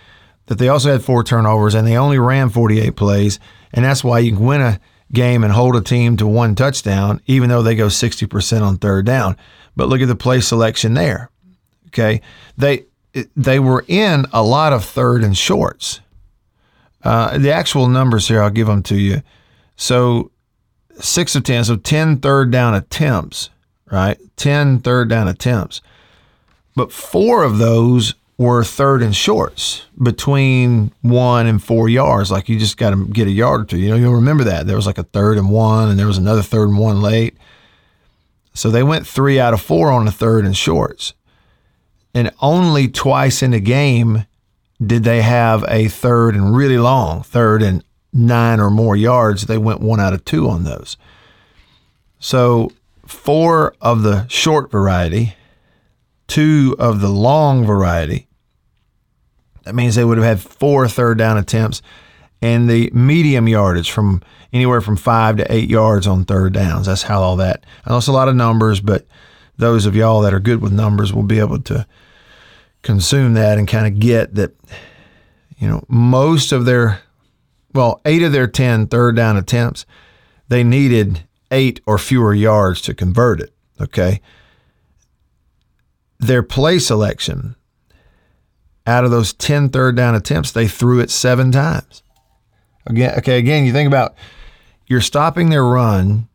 that 0.47 0.59
they 0.59 0.69
also 0.69 0.91
had 0.91 1.03
four 1.03 1.23
turnovers 1.25 1.75
and 1.75 1.87
they 1.87 1.97
only 1.97 2.19
ran 2.19 2.51
48 2.51 2.97
plays, 2.97 3.39
and 3.73 3.85
that's 3.85 4.03
why 4.03 4.19
you 4.19 4.33
can 4.33 4.45
win 4.45 4.61
a 4.61 4.81
game 5.13 5.45
and 5.45 5.53
hold 5.53 5.77
a 5.77 5.81
team 5.81 6.17
to 6.17 6.27
one 6.27 6.57
touchdown, 6.57 7.21
even 7.27 7.49
though 7.49 7.63
they 7.63 7.77
go 7.77 7.87
60% 7.87 8.63
on 8.63 8.77
third 8.77 9.07
down. 9.07 9.37
But 9.77 9.89
look 9.89 10.01
at 10.01 10.09
the 10.09 10.17
play 10.17 10.41
selection 10.41 10.95
there. 10.95 11.31
Okay, 11.89 12.21
they 12.57 12.87
they 13.37 13.59
were 13.59 13.85
in 13.89 14.27
a 14.33 14.43
lot 14.43 14.73
of 14.73 14.85
third 14.85 15.25
and 15.25 15.37
shorts. 15.37 16.01
Uh, 17.03 17.39
the 17.39 17.53
actual 17.53 17.89
numbers 17.89 18.29
here, 18.29 18.43
I'll 18.43 18.51
give 18.51 18.67
them 18.67 18.83
to 18.85 18.97
you. 18.97 19.23
So 19.77 20.31
six 20.99 21.35
of 21.35 21.45
10, 21.45 21.65
so 21.65 21.77
10 21.77 22.19
third 22.19 22.51
down 22.51 22.75
attempts, 22.75 23.51
right? 23.91 24.19
10 24.37 24.81
third 24.81 25.09
down 25.09 25.29
attempts. 25.29 25.81
But 26.77 26.93
four 26.93 27.43
of 27.43 27.59
those 27.59 28.15
were 28.39 28.65
third 28.65 29.03
and 29.03 29.15
shorts 29.15 29.85
between 30.03 30.93
one 31.03 31.47
and 31.47 31.63
four 31.63 31.89
yards. 31.89 32.31
Like 32.31 32.49
you 32.49 32.59
just 32.59 32.79
got 32.79 32.91
to 32.91 33.07
get 33.07 33.27
a 33.27 33.31
yard 33.31 33.61
or 33.61 33.65
two. 33.65 33.79
You 33.79 33.91
know, 33.91 33.97
you'll 33.97 34.15
remember 34.15 34.45
that. 34.45 34.67
There 34.67 34.77
was 34.77 34.87
like 34.87 34.97
a 34.97 35.03
third 35.03 35.37
and 35.37 35.51
one, 35.51 35.91
and 35.91 35.99
there 35.99 36.07
was 36.07 36.17
another 36.17 36.41
third 36.41 36.71
and 36.71 36.79
one 36.79 37.03
late. 37.03 37.37
So 38.55 38.71
they 38.71 38.83
went 38.83 39.07
three 39.07 39.39
out 39.39 39.53
of 39.53 39.61
four 39.61 39.93
on 39.93 40.07
the 40.07 40.13
third 40.13 40.47
and 40.47 40.57
shorts. 40.57 41.13
And 42.15 42.33
only 42.41 42.89
twice 42.89 43.43
in 43.43 43.51
the 43.51 43.61
game 43.61 44.25
did 44.85 45.05
they 45.05 45.23
have 45.23 45.65
a 45.69 45.89
third 45.89 46.35
and 46.35 46.57
really 46.57 46.79
long, 46.79 47.23
third 47.23 47.63
and 47.63 47.85
nine 48.13 48.59
or 48.59 48.71
more 48.71 48.97
yards. 48.97 49.43
They 49.43 49.59
went 49.59 49.81
one 49.81 50.01
out 50.01 50.15
of 50.15 50.25
two 50.25 50.49
on 50.49 50.65
those. 50.65 50.97
So 52.19 52.73
four 53.11 53.75
of 53.81 54.03
the 54.03 54.27
short 54.29 54.71
variety, 54.71 55.35
two 56.27 56.77
of 56.79 57.01
the 57.01 57.09
long 57.09 57.65
variety. 57.65 58.29
That 59.65 59.75
means 59.75 59.95
they 59.95 60.05
would 60.05 60.19
have 60.19 60.27
had 60.27 60.41
four 60.41 60.89
third 60.89 61.19
down 61.19 61.37
attempts 61.37 61.83
and 62.41 62.69
the 62.69 62.91
medium 62.93 63.49
yardage 63.49 63.91
from 63.91 64.23
anywhere 64.53 64.81
from 64.81 64.97
five 64.97 65.37
to 65.37 65.53
eight 65.53 65.69
yards 65.69 66.07
on 66.07 66.25
third 66.25 66.53
downs. 66.53 66.87
That's 66.87 67.03
how 67.03 67.21
all 67.21 67.37
that. 67.37 67.65
I 67.85 67.91
know 67.91 67.99
it's 67.99 68.07
a 68.07 68.13
lot 68.13 68.29
of 68.29 68.37
numbers, 68.37 68.81
but 68.81 69.07
those 69.57 69.87
of 69.87 69.95
y'all 69.95 70.23
that 70.23 70.33
are 70.33 70.41
good 70.41 70.63
with 70.63 70.73
numbers 70.73 71.13
will 71.13 71.23
be 71.23 71.39
able 71.39 71.61
to 71.63 71.87
consume 72.83 73.35
that 73.35 73.59
and 73.59 73.69
kind 73.69 73.87
of 73.87 74.01
get 74.01 74.35
that, 74.37 74.55
you 75.59 75.69
know, 75.69 75.85
most 75.89 76.53
of 76.53 76.65
their, 76.65 77.03
well, 77.75 78.01
eight 78.07 78.23
of 78.23 78.33
their 78.33 78.47
10 78.47 78.87
third 78.87 79.17
down 79.17 79.37
attempts, 79.37 79.85
they 80.49 80.65
needed 80.65 81.25
eight 81.51 81.81
or 81.87 81.99
fewer 81.99 82.35
yards 82.35 82.81
to 82.83 82.95
convert 82.95 83.41
it. 83.41 83.55
Okay. 83.81 84.21
Their 86.19 86.43
play 86.43 86.79
selection, 86.79 87.57
out 88.87 89.05
of 89.05 89.11
those 89.11 89.33
10 89.33 89.71
third 89.71 89.97
down 89.97 90.15
attempts, 90.15 90.53
they 90.53 90.69
threw 90.69 91.01
it 91.01 91.11
seven 91.11 91.51
times. 91.51 92.03
Again, 92.87 93.19
okay, 93.19 93.39
again, 93.39 93.65
you 93.65 93.73
think 93.73 93.87
about 93.87 94.15
you're 94.87 95.01
stopping 95.01 95.51
their 95.51 95.65
run, 95.65 96.29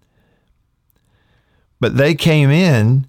but 1.80 1.98
they 1.98 2.16
came 2.16 2.50
in 2.50 3.08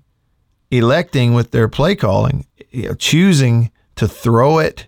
electing 0.71 1.33
with 1.33 1.51
their 1.51 1.69
play 1.69 1.95
calling, 1.95 2.47
you 2.71 2.89
know, 2.89 2.95
choosing 2.95 3.71
to 3.95 4.09
throw 4.09 4.59
it 4.59 4.87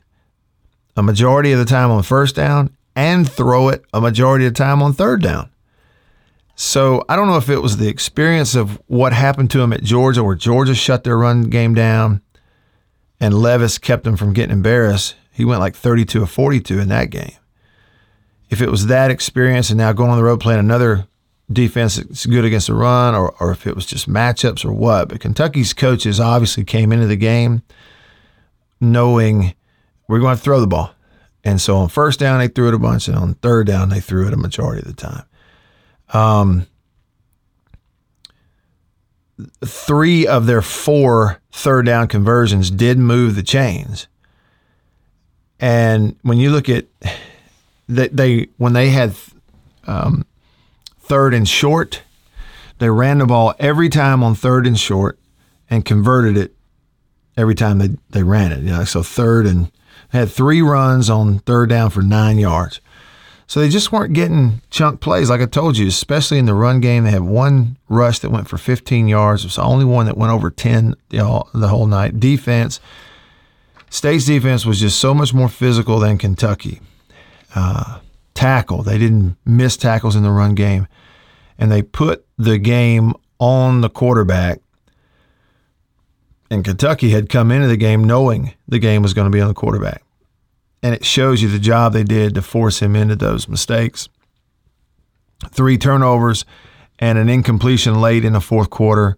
a 0.97 1.03
majority 1.03 1.53
of 1.53 1.59
the 1.59 1.65
time 1.65 1.91
on 1.91 2.03
first 2.03 2.35
down 2.35 2.77
and 2.97 3.31
throw 3.31 3.69
it 3.69 3.85
a 3.93 4.01
majority 4.01 4.45
of 4.47 4.53
the 4.53 4.59
time 4.59 4.83
on 4.83 4.93
third 4.93 5.23
down. 5.23 5.49
So 6.61 7.05
I 7.09 7.15
don't 7.15 7.29
know 7.29 7.37
if 7.37 7.49
it 7.49 7.63
was 7.63 7.77
the 7.77 7.87
experience 7.87 8.57
of 8.57 8.83
what 8.89 9.13
happened 9.13 9.49
to 9.53 9.61
him 9.61 9.73
at 9.73 9.85
Georgia, 9.85 10.25
where 10.25 10.35
Georgia 10.35 10.75
shut 10.75 11.05
their 11.05 11.17
run 11.17 11.43
game 11.43 11.73
down 11.73 12.21
and 13.21 13.33
Levis 13.33 13.79
kept 13.79 14.05
him 14.05 14.17
from 14.17 14.33
getting 14.33 14.57
embarrassed. 14.57 15.15
He 15.31 15.45
went 15.45 15.61
like 15.61 15.77
32 15.77 16.21
or 16.21 16.27
42 16.27 16.81
in 16.81 16.89
that 16.89 17.11
game. 17.11 17.37
If 18.51 18.61
it 18.61 18.73
was 18.73 18.87
that 18.87 19.13
experience 19.13 19.71
and 19.71 19.79
now 19.79 19.93
going 19.93 20.11
on 20.11 20.17
the 20.17 20.25
road 20.25 20.41
playing 20.41 20.59
another 20.59 21.07
defense 21.51 21.95
that's 21.95 22.27
good 22.27 22.45
against 22.45 22.67
the 22.67 22.75
run, 22.75 23.15
or, 23.15 23.37
or 23.39 23.53
if 23.53 23.65
it 23.65 23.77
was 23.77 23.87
just 23.87 24.09
matchups 24.09 24.65
or 24.65 24.73
what. 24.73 25.11
But 25.11 25.21
Kentucky's 25.21 25.73
coaches 25.73 26.19
obviously 26.19 26.65
came 26.65 26.91
into 26.91 27.07
the 27.07 27.15
game 27.15 27.63
knowing 28.81 29.55
we're 30.09 30.19
going 30.19 30.37
to 30.37 30.43
throw 30.43 30.61
the 30.61 30.67
ball. 30.67 30.93
And 31.45 31.61
so 31.61 31.77
on 31.77 31.89
first 31.89 32.19
down, 32.19 32.41
they 32.41 32.49
threw 32.49 32.67
it 32.67 32.75
a 32.75 32.81
bunch, 32.81 33.07
and 33.07 33.17
on 33.17 33.35
third 33.35 33.69
down, 33.69 33.91
they 33.91 34.01
threw 34.01 34.27
it 34.27 34.35
a 34.35 34.37
majority 34.37 34.81
of 34.81 34.89
the 34.89 35.01
time. 35.01 35.23
Um, 36.13 36.67
three 39.65 40.27
of 40.27 40.47
their 40.47 40.63
four 40.63 41.41
third 41.53 41.87
down 41.87 42.09
conversions 42.09 42.71
did 42.71 42.99
move 42.99 43.35
the 43.35 43.43
chains. 43.43 44.07
And 45.61 46.17
when 46.23 46.39
you 46.39 46.51
look 46.51 46.69
at 46.69 46.87
they, 47.89 48.09
they 48.09 48.49
when 48.57 48.73
they 48.73 48.91
had 48.91 49.15
um, 49.87 50.25
third 51.01 51.35
and 51.35 51.49
short, 51.49 52.03
they 52.79 52.91
ran 52.91 53.19
the 53.19 53.27
ball 53.27 53.55
every 53.59 53.89
time 53.89 54.23
on 54.23 54.35
third 54.35 54.67
and 54.67 54.79
short 54.79 55.19
and 55.69 55.85
converted 55.85 56.37
it 56.37 56.55
every 57.37 57.55
time 57.55 57.79
they, 57.79 57.91
they 58.11 58.23
ran 58.23 58.53
it. 58.53 58.61
You 58.61 58.71
know, 58.71 58.85
so 58.85 59.03
third 59.03 59.47
and 59.47 59.71
had 60.11 60.31
three 60.31 60.63
runs 60.63 61.11
on 61.11 61.41
third 61.41 61.69
down 61.69 61.91
for 61.91 62.03
nine 62.03 62.39
yards. 62.39 62.81
So 63.49 63.61
they 63.61 63.71
just 63.71 63.93
weren't 63.93 64.13
getting 64.13 64.61
chunk 64.69 65.01
plays, 65.01 65.31
like 65.31 65.41
I 65.41 65.47
told 65.47 65.79
you, 65.79 65.89
especially 65.89 66.39
in 66.39 66.45
the 66.45 66.53
run 66.53 66.81
game. 66.81 67.05
They 67.05 67.11
had 67.13 67.23
one 67.23 67.79
rush 67.89 68.19
that 68.19 68.31
went 68.31 68.47
for 68.47 68.59
15 68.59 69.09
yards. 69.09 69.43
It 69.43 69.47
was 69.47 69.57
the 69.57 69.63
only 69.63 69.87
one 69.87 70.05
that 70.05 70.19
went 70.19 70.35
over 70.35 70.51
10 70.51 70.95
you 71.09 71.19
know, 71.19 71.45
the 71.55 71.69
whole 71.69 71.87
night. 71.87 72.21
Defense, 72.21 72.79
State's 73.89 74.27
defense 74.27 74.67
was 74.67 74.81
just 74.81 75.01
so 75.01 75.15
much 75.15 75.33
more 75.33 75.49
physical 75.49 75.99
than 75.99 76.19
Kentucky. 76.19 76.83
Uh, 77.55 78.01
tackle, 78.35 78.83
they 78.83 78.99
didn't 78.99 79.39
miss 79.47 79.79
tackles 79.79 80.15
in 80.15 80.23
the 80.23 80.31
run 80.31 80.55
game, 80.55 80.87
and 81.59 81.73
they 81.73 81.81
put 81.81 82.27
the 82.37 82.59
game 82.59 83.15
on 83.39 83.81
the 83.81 83.89
quarterback. 83.89 84.61
And 86.51 86.63
Kentucky 86.67 87.11
had 87.11 87.31
come 87.31 87.51
into 87.51 87.67
the 87.67 87.79
game 87.79 88.05
knowing 88.05 88.53
the 88.69 88.79
game 88.79 89.01
was 89.01 89.15
going 89.15 89.27
to 89.27 89.35
be 89.35 89.41
on 89.41 89.49
the 89.49 89.55
quarterback 89.55 90.03
and 90.83 90.95
it 90.95 91.05
shows 91.05 91.43
you 91.43 91.49
the 91.49 91.59
job 91.59 91.93
they 91.93 92.05
did 92.05 92.35
to 92.35 92.43
force 92.43 92.81
him 92.81 92.95
into 92.95 93.17
those 93.17 93.49
mistakes. 93.49 94.09
Three 95.51 95.79
turnovers 95.79 96.45
and 96.99 97.19
an 97.19 97.29
incompletion 97.29 98.01
late 98.01 98.25
in 98.25 98.33
the 98.33 98.41
fourth 98.41 98.71
quarter. 98.71 99.17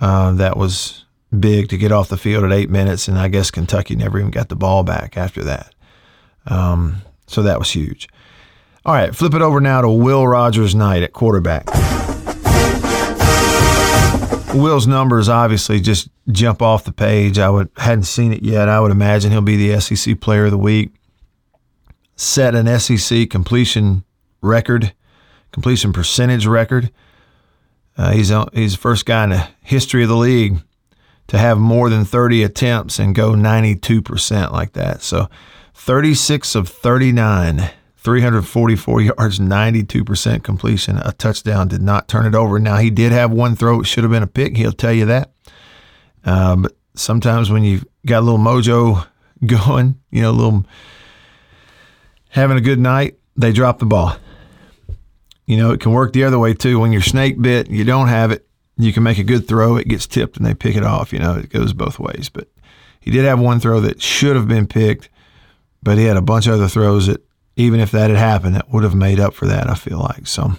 Uh, 0.00 0.32
that 0.32 0.56
was 0.56 1.04
big 1.38 1.68
to 1.68 1.76
get 1.76 1.92
off 1.92 2.08
the 2.08 2.16
field 2.16 2.44
at 2.44 2.52
eight 2.52 2.70
minutes, 2.70 3.08
and 3.08 3.18
I 3.18 3.28
guess 3.28 3.50
Kentucky 3.50 3.96
never 3.96 4.18
even 4.18 4.30
got 4.30 4.48
the 4.48 4.56
ball 4.56 4.84
back 4.84 5.16
after 5.16 5.42
that. 5.44 5.74
Um, 6.46 7.02
so 7.26 7.42
that 7.42 7.58
was 7.58 7.70
huge. 7.70 8.08
All 8.84 8.94
right, 8.94 9.14
flip 9.14 9.34
it 9.34 9.42
over 9.42 9.60
now 9.60 9.82
to 9.82 9.90
Will 9.90 10.26
Rogers 10.26 10.74
night 10.74 11.02
at 11.02 11.12
quarterback. 11.12 11.66
Will's 14.54 14.86
numbers 14.86 15.28
obviously 15.28 15.80
just 15.80 16.08
jump 16.30 16.62
off 16.62 16.84
the 16.84 16.92
page. 16.92 17.38
I 17.38 17.50
would 17.50 17.68
hadn't 17.76 18.04
seen 18.04 18.32
it 18.32 18.42
yet. 18.42 18.68
I 18.68 18.80
would 18.80 18.90
imagine 18.90 19.30
he'll 19.30 19.40
be 19.40 19.68
the 19.68 19.80
SEC 19.80 20.20
Player 20.20 20.46
of 20.46 20.50
the 20.50 20.58
Week. 20.58 20.90
Set 22.16 22.54
an 22.54 22.66
SEC 22.78 23.28
completion 23.30 24.04
record, 24.40 24.94
completion 25.52 25.92
percentage 25.92 26.46
record. 26.46 26.90
Uh, 27.96 28.12
he's 28.12 28.32
he's 28.52 28.72
the 28.72 28.80
first 28.80 29.06
guy 29.06 29.24
in 29.24 29.30
the 29.30 29.48
history 29.62 30.02
of 30.02 30.08
the 30.08 30.16
league 30.16 30.62
to 31.28 31.38
have 31.38 31.58
more 31.58 31.90
than 31.90 32.04
30 32.04 32.42
attempts 32.42 32.98
and 32.98 33.14
go 33.14 33.32
92% 33.32 34.50
like 34.50 34.72
that. 34.72 35.02
So 35.02 35.28
36 35.74 36.54
of 36.54 36.68
39 36.68 37.70
344 38.08 39.02
yards, 39.02 39.38
92% 39.38 40.42
completion. 40.42 40.96
A 40.96 41.12
touchdown 41.12 41.68
did 41.68 41.82
not 41.82 42.08
turn 42.08 42.24
it 42.24 42.34
over. 42.34 42.58
Now, 42.58 42.78
he 42.78 42.88
did 42.88 43.12
have 43.12 43.30
one 43.30 43.54
throw. 43.54 43.82
It 43.82 43.84
should 43.84 44.02
have 44.02 44.10
been 44.10 44.22
a 44.22 44.26
pick. 44.26 44.56
He'll 44.56 44.72
tell 44.72 44.94
you 44.94 45.04
that. 45.04 45.30
Uh, 46.24 46.56
but 46.56 46.72
sometimes 46.94 47.50
when 47.50 47.64
you've 47.64 47.84
got 48.06 48.20
a 48.20 48.24
little 48.24 48.38
mojo 48.38 49.06
going, 49.46 50.00
you 50.10 50.22
know, 50.22 50.30
a 50.30 50.32
little 50.32 50.64
having 52.30 52.56
a 52.56 52.62
good 52.62 52.78
night, 52.78 53.18
they 53.36 53.52
drop 53.52 53.78
the 53.78 53.84
ball. 53.84 54.16
You 55.44 55.58
know, 55.58 55.72
it 55.72 55.80
can 55.80 55.92
work 55.92 56.14
the 56.14 56.24
other 56.24 56.38
way 56.38 56.54
too. 56.54 56.80
When 56.80 56.92
you're 56.92 57.02
snake 57.02 57.38
bit, 57.38 57.68
you 57.68 57.84
don't 57.84 58.08
have 58.08 58.30
it, 58.30 58.48
you 58.78 58.94
can 58.94 59.02
make 59.02 59.18
a 59.18 59.22
good 59.22 59.46
throw, 59.46 59.76
it 59.76 59.86
gets 59.86 60.06
tipped 60.06 60.38
and 60.38 60.46
they 60.46 60.54
pick 60.54 60.76
it 60.76 60.82
off. 60.82 61.12
You 61.12 61.18
know, 61.18 61.36
it 61.36 61.50
goes 61.50 61.74
both 61.74 61.98
ways. 61.98 62.30
But 62.30 62.48
he 63.00 63.10
did 63.10 63.26
have 63.26 63.38
one 63.38 63.60
throw 63.60 63.80
that 63.80 64.00
should 64.00 64.34
have 64.34 64.48
been 64.48 64.66
picked, 64.66 65.10
but 65.82 65.98
he 65.98 66.04
had 66.04 66.16
a 66.16 66.22
bunch 66.22 66.46
of 66.46 66.54
other 66.54 66.68
throws 66.68 67.08
that, 67.08 67.22
even 67.58 67.80
if 67.80 67.90
that 67.90 68.08
had 68.08 68.18
happened, 68.18 68.54
that 68.54 68.70
would 68.70 68.84
have 68.84 68.94
made 68.94 69.18
up 69.18 69.34
for 69.34 69.46
that, 69.46 69.68
I 69.68 69.74
feel 69.74 69.98
like. 69.98 70.28
So, 70.28 70.52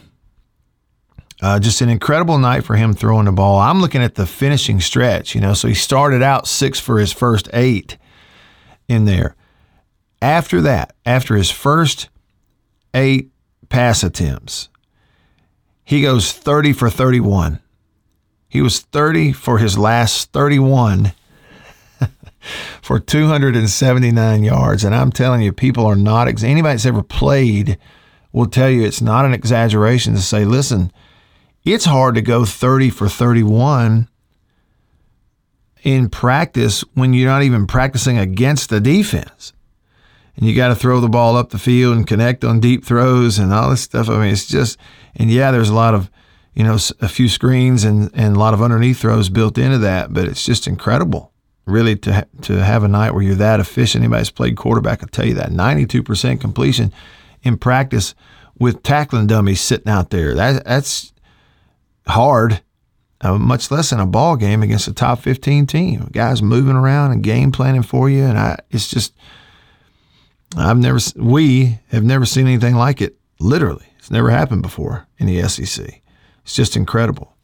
uh, 1.41 1.57
just 1.57 1.79
an 1.79 1.87
incredible 1.87 2.37
night 2.37 2.65
for 2.65 2.75
him 2.75 2.93
throwing 2.93 3.23
the 3.23 3.31
ball. 3.31 3.57
I'm 3.57 3.79
looking 3.79 4.03
at 4.03 4.15
the 4.15 4.25
finishing 4.25 4.81
stretch, 4.81 5.33
you 5.33 5.39
know, 5.39 5.53
so 5.53 5.69
he 5.69 5.73
started 5.73 6.21
out 6.21 6.45
six 6.45 6.77
for 6.77 6.99
his 6.99 7.13
first 7.13 7.47
eight 7.53 7.97
in 8.89 9.05
there. 9.05 9.37
After 10.21 10.59
that, 10.59 10.93
after 11.05 11.37
his 11.37 11.49
first 11.49 12.09
eight 12.93 13.31
pass 13.69 14.03
attempts, 14.03 14.67
he 15.85 16.01
goes 16.01 16.33
30 16.33 16.73
for 16.73 16.89
31. 16.89 17.61
He 18.49 18.61
was 18.61 18.81
30 18.81 19.31
for 19.31 19.59
his 19.59 19.77
last 19.77 20.33
31 20.33 21.13
for 22.81 22.99
279 22.99 24.43
yards. 24.43 24.83
And 24.83 24.95
I'm 24.95 25.11
telling 25.11 25.41
you, 25.41 25.51
people 25.51 25.85
are 25.85 25.95
not, 25.95 26.27
anybody 26.43 26.73
that's 26.73 26.85
ever 26.85 27.03
played 27.03 27.77
will 28.31 28.47
tell 28.47 28.69
you 28.69 28.83
it's 28.83 29.01
not 29.01 29.25
an 29.25 29.33
exaggeration 29.33 30.13
to 30.13 30.21
say, 30.21 30.45
listen, 30.45 30.91
it's 31.63 31.85
hard 31.85 32.15
to 32.15 32.21
go 32.21 32.45
30 32.45 32.89
for 32.89 33.09
31 33.09 34.07
in 35.83 36.09
practice 36.09 36.81
when 36.93 37.13
you're 37.13 37.29
not 37.29 37.43
even 37.43 37.67
practicing 37.67 38.17
against 38.17 38.69
the 38.69 38.79
defense. 38.79 39.53
And 40.35 40.47
you 40.47 40.55
got 40.55 40.69
to 40.69 40.75
throw 40.75 41.01
the 41.01 41.09
ball 41.09 41.35
up 41.35 41.49
the 41.49 41.59
field 41.59 41.97
and 41.97 42.07
connect 42.07 42.45
on 42.45 42.61
deep 42.61 42.85
throws 42.85 43.39
and 43.39 43.53
all 43.53 43.69
this 43.69 43.81
stuff. 43.81 44.09
I 44.09 44.19
mean, 44.19 44.31
it's 44.31 44.45
just, 44.45 44.77
and 45.15 45.29
yeah, 45.29 45.51
there's 45.51 45.69
a 45.69 45.75
lot 45.75 45.93
of, 45.93 46.09
you 46.53 46.63
know, 46.63 46.77
a 47.01 47.09
few 47.09 47.27
screens 47.27 47.83
and, 47.83 48.09
and 48.13 48.35
a 48.35 48.39
lot 48.39 48.53
of 48.53 48.61
underneath 48.61 48.99
throws 48.99 49.29
built 49.29 49.57
into 49.57 49.77
that, 49.79 50.13
but 50.13 50.25
it's 50.25 50.45
just 50.45 50.65
incredible, 50.65 51.33
really, 51.69 51.95
to 51.97 52.13
ha- 52.13 52.23
to 52.41 52.63
have 52.63 52.83
a 52.83 52.87
night 52.87 53.13
where 53.13 53.23
you're 53.23 53.35
that 53.35 53.59
efficient. 53.59 54.03
Anybody's 54.03 54.31
played 54.31 54.57
quarterback 54.57 55.01
I'll 55.01 55.09
tell 55.09 55.25
you 55.25 55.35
that 55.35 55.49
92% 55.49 56.41
completion 56.41 56.93
in 57.43 57.57
practice 57.57 58.15
with 58.57 58.83
tackling 58.83 59.27
dummies 59.27 59.61
sitting 59.61 59.89
out 59.89 60.09
there. 60.09 60.33
That 60.33 60.65
that's 60.65 61.13
hard, 62.07 62.61
uh, 63.21 63.37
much 63.37 63.71
less 63.71 63.91
in 63.91 63.99
a 63.99 64.05
ball 64.05 64.35
game 64.35 64.61
against 64.61 64.87
a 64.87 64.93
top 64.93 65.19
15 65.19 65.67
team. 65.67 66.09
Guys 66.11 66.41
moving 66.41 66.75
around 66.75 67.11
and 67.11 67.23
game 67.23 67.51
planning 67.51 67.83
for 67.83 68.09
you, 68.09 68.23
and 68.23 68.37
I, 68.37 68.57
it's 68.69 68.89
just 68.89 69.13
I've 70.57 70.77
never 70.77 70.99
we 71.15 71.79
have 71.89 72.03
never 72.03 72.25
seen 72.25 72.47
anything 72.47 72.75
like 72.75 73.01
it. 73.01 73.15
Literally, 73.39 73.85
it's 73.97 74.11
never 74.11 74.29
happened 74.29 74.61
before 74.61 75.07
in 75.17 75.27
the 75.27 75.47
SEC. 75.47 76.01
It's 76.43 76.55
just 76.55 76.75
incredible. 76.75 77.35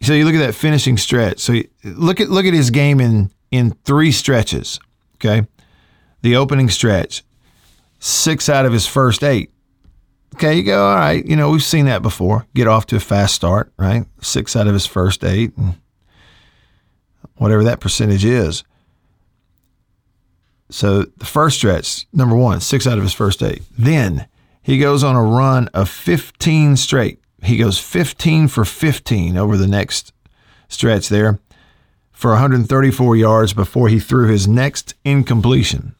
So 0.00 0.14
you 0.14 0.24
look 0.24 0.34
at 0.34 0.38
that 0.44 0.54
finishing 0.54 0.96
stretch. 0.98 1.38
So 1.38 1.52
you, 1.52 1.68
look 1.84 2.20
at 2.20 2.28
look 2.28 2.44
at 2.44 2.54
his 2.54 2.70
game 2.70 3.00
in 3.00 3.30
in 3.52 3.70
three 3.84 4.10
stretches. 4.10 4.80
Okay, 5.16 5.46
the 6.22 6.34
opening 6.34 6.68
stretch, 6.68 7.22
six 8.00 8.48
out 8.48 8.66
of 8.66 8.72
his 8.72 8.86
first 8.86 9.22
eight. 9.22 9.50
Okay, 10.34 10.56
you 10.56 10.62
go, 10.64 10.86
all 10.86 10.96
right, 10.96 11.24
you 11.26 11.36
know, 11.36 11.50
we've 11.50 11.62
seen 11.62 11.84
that 11.84 12.02
before. 12.02 12.46
Get 12.54 12.66
off 12.66 12.86
to 12.86 12.96
a 12.96 13.00
fast 13.00 13.34
start, 13.34 13.70
right? 13.76 14.06
Six 14.22 14.56
out 14.56 14.66
of 14.66 14.72
his 14.72 14.86
first 14.86 15.22
eight, 15.22 15.52
whatever 17.36 17.62
that 17.64 17.80
percentage 17.80 18.24
is. 18.24 18.64
So 20.70 21.02
the 21.02 21.26
first 21.26 21.58
stretch, 21.58 22.06
number 22.14 22.34
one, 22.34 22.62
six 22.62 22.86
out 22.86 22.96
of 22.96 23.04
his 23.04 23.12
first 23.12 23.42
eight. 23.42 23.62
Then 23.78 24.26
he 24.62 24.78
goes 24.78 25.04
on 25.04 25.16
a 25.16 25.22
run 25.22 25.68
of 25.68 25.90
15 25.90 26.76
straight. 26.76 27.20
He 27.42 27.58
goes 27.58 27.78
15 27.78 28.48
for 28.48 28.64
15 28.64 29.36
over 29.36 29.58
the 29.58 29.66
next 29.66 30.14
stretch 30.68 31.10
there 31.10 31.40
for 32.22 32.30
134 32.30 33.16
yards 33.16 33.52
before 33.52 33.88
he 33.88 33.98
threw 33.98 34.28
his 34.28 34.46
next 34.46 34.94
incompletion, 35.04 35.96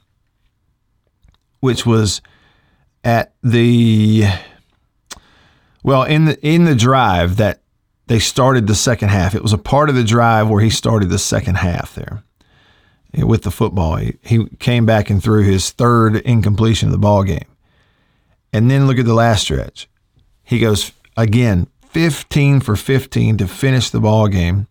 which 1.58 1.84
was 1.84 2.22
at 3.02 3.34
the 3.42 4.26
well 5.82 6.04
in 6.04 6.26
the 6.26 6.46
in 6.46 6.64
the 6.64 6.76
drive 6.76 7.38
that 7.38 7.60
they 8.06 8.20
started 8.20 8.68
the 8.68 8.74
second 8.76 9.08
half. 9.08 9.34
It 9.34 9.42
was 9.42 9.52
a 9.52 9.58
part 9.58 9.88
of 9.88 9.96
the 9.96 10.04
drive 10.04 10.48
where 10.48 10.62
he 10.62 10.70
started 10.70 11.10
the 11.10 11.18
second 11.18 11.56
half 11.56 11.92
there 11.96 12.22
eh, 13.14 13.24
with 13.24 13.42
the 13.42 13.50
football. 13.50 13.96
He, 13.96 14.14
he 14.22 14.46
came 14.60 14.86
back 14.86 15.10
and 15.10 15.20
threw 15.20 15.42
his 15.42 15.72
third 15.72 16.14
incompletion 16.18 16.86
of 16.86 16.92
the 16.92 16.98
ball 16.98 17.24
game. 17.24 17.48
And 18.52 18.70
then 18.70 18.86
look 18.86 18.98
at 18.98 19.06
the 19.06 19.14
last 19.14 19.42
stretch. 19.42 19.88
He 20.44 20.60
goes 20.60 20.92
again 21.16 21.66
15 21.88 22.60
for 22.60 22.76
15 22.76 23.38
to 23.38 23.48
finish 23.48 23.90
the 23.90 24.00
ball 24.00 24.28
game. 24.28 24.68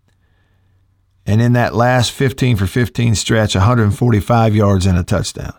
And 1.26 1.42
in 1.42 1.54
that 1.54 1.76
last 1.76 2.12
15 2.12 2.58
for 2.58 2.68
15 2.68 3.16
stretch, 3.16 3.56
145 3.56 4.56
yards 4.56 4.86
and 4.86 4.98
a 4.98 5.04
touchdown. 5.04 5.54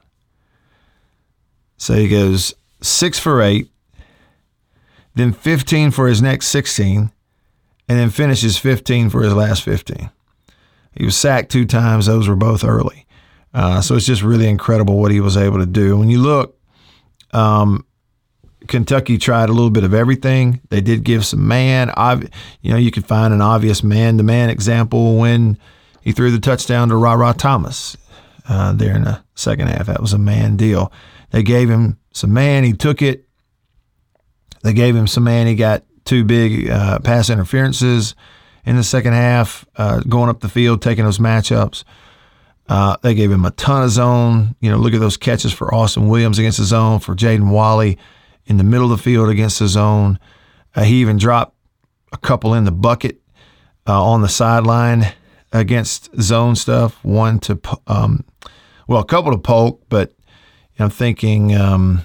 So 1.77 1.95
he 1.95 2.09
goes 2.09 2.55
six 2.81 3.19
for 3.19 3.41
eight, 3.41 3.71
then 5.15 5.33
15 5.33 5.91
for 5.91 6.09
his 6.09 6.23
next 6.23 6.49
16, 6.49 7.11
and 7.89 7.99
then 7.99 8.11
finishes 8.11 8.57
15 8.57 9.11
for 9.11 9.23
his 9.23 9.35
last 9.35 9.63
15. 9.63 10.11
He 10.95 11.05
was 11.05 11.17
sacked 11.17 11.51
two 11.51 11.65
times. 11.65 12.07
Those 12.07 12.29
were 12.29 12.37
both 12.37 12.65
early. 12.65 13.07
Uh, 13.55 13.81
so 13.81 13.97
it's 13.97 14.07
just 14.07 14.23
really 14.23 14.49
incredible 14.49 14.99
what 14.99 15.11
he 15.11 15.21
was 15.21 15.37
able 15.37 15.59
to 15.59 15.67
do. 15.67 15.97
When 15.97 16.09
you 16.09 16.19
look, 16.19 16.59
um, 17.33 17.85
Kentucky 18.69 19.19
tried 19.19 19.49
a 19.49 19.53
little 19.53 19.71
bit 19.71 19.85
of 19.85 19.95
everything. 19.95 20.61
They 20.71 20.81
did 20.81 21.05
give 21.05 21.25
some 21.25 21.47
man. 21.47 21.91
Ob- 21.91 22.29
you 22.61 22.71
know, 22.71 22.79
you 22.79 22.91
could 22.91 23.07
find 23.07 23.33
an 23.35 23.41
obvious 23.41 23.83
man-to-man 23.83 24.51
example 24.51 25.17
when 25.17 25.59
he 26.03 26.13
threw 26.13 26.31
the 26.31 26.39
touchdown 26.39 26.89
to 26.89 26.97
Ra 26.97 27.15
Ra 27.15 27.33
Thomas 27.33 27.97
uh, 28.49 28.73
there 28.73 28.97
in 28.97 29.05
the 29.05 29.23
second 29.35 29.69
half. 29.69 29.87
That 29.87 30.01
was 30.01 30.13
a 30.13 30.19
man 30.19 30.57
deal. 30.57 30.93
They 31.31 31.43
gave 31.43 31.71
him 31.71 31.99
some 32.13 32.33
man. 32.33 32.65
He 32.65 32.73
took 32.73 33.03
it. 33.03 33.27
They 34.63 34.73
gave 34.73 34.95
him 34.95 35.07
some 35.07 35.25
man. 35.25 35.47
He 35.47 35.55
got 35.55 35.85
two 36.05 36.25
big 36.25 36.69
uh, 36.71 36.99
pass 37.01 37.31
interferences 37.31 38.15
in 38.65 38.77
the 38.77 38.85
second 38.85 39.13
half, 39.13 39.65
uh, 39.77 40.01
going 40.01 40.29
up 40.29 40.41
the 40.41 40.49
field, 40.49 40.83
taking 40.83 41.05
those 41.05 41.19
matchups. 41.19 41.85
Uh, 42.69 42.97
they 43.03 43.15
gave 43.15 43.31
him 43.31 43.45
a 43.45 43.51
ton 43.51 43.83
of 43.83 43.91
zone. 43.91 44.55
You 44.61 44.71
know, 44.71 44.77
look 44.77 44.95
at 44.95 45.01
those 45.01 45.17
catches 45.17 45.53
for 45.53 45.75
Austin 45.75 46.09
Williams 46.09 46.39
against 46.39 46.59
the 46.59 46.65
zone, 46.65 47.01
for 47.01 47.15
Jaden 47.15 47.51
Walley 47.51 47.99
in 48.47 48.57
the 48.57 48.65
middle 48.65 48.91
of 48.91 48.99
the 48.99 49.03
field 49.03 49.29
against 49.29 49.59
the 49.59 49.69
zone. 49.69 50.19
Uh, 50.75 50.83
he 50.83 51.01
even 51.01 51.19
dropped 51.19 51.55
a 52.13 52.19
couple 52.19 52.55
in 52.55 52.65
the 52.65 52.73
bucket 52.73 53.21
uh, 53.87 54.03
on 54.03 54.23
the 54.23 54.29
sideline 54.29 55.13
against 55.53 56.11
zone 56.21 56.57
stuff. 56.57 57.05
One 57.05 57.39
to, 57.41 57.61
um, 57.87 58.25
well, 58.87 59.01
a 59.01 59.05
couple 59.05 59.33
to 59.33 59.39
Polk, 59.39 59.83
but 59.89 60.13
I'm 60.79 60.91
thinking 60.91 61.55
um, 61.55 62.03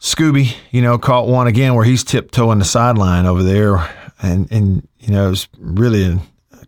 Scooby, 0.00 0.54
you 0.70 0.82
know, 0.82 0.98
caught 0.98 1.28
one 1.28 1.46
again 1.46 1.74
where 1.74 1.84
he's 1.84 2.04
tiptoeing 2.04 2.58
the 2.58 2.64
sideline 2.64 3.26
over 3.26 3.42
there. 3.42 3.76
And, 4.22 4.50
and 4.52 4.86
you 4.98 5.12
know, 5.12 5.30
it's 5.30 5.48
really 5.58 6.04
a, 6.04 6.20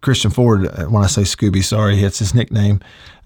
Christian 0.02 0.32
Ford, 0.32 0.66
uh, 0.66 0.84
when 0.86 1.02
I 1.02 1.06
say 1.06 1.22
Scooby, 1.22 1.64
sorry, 1.64 2.02
it's 2.02 2.18
his 2.18 2.34
nickname. 2.34 2.80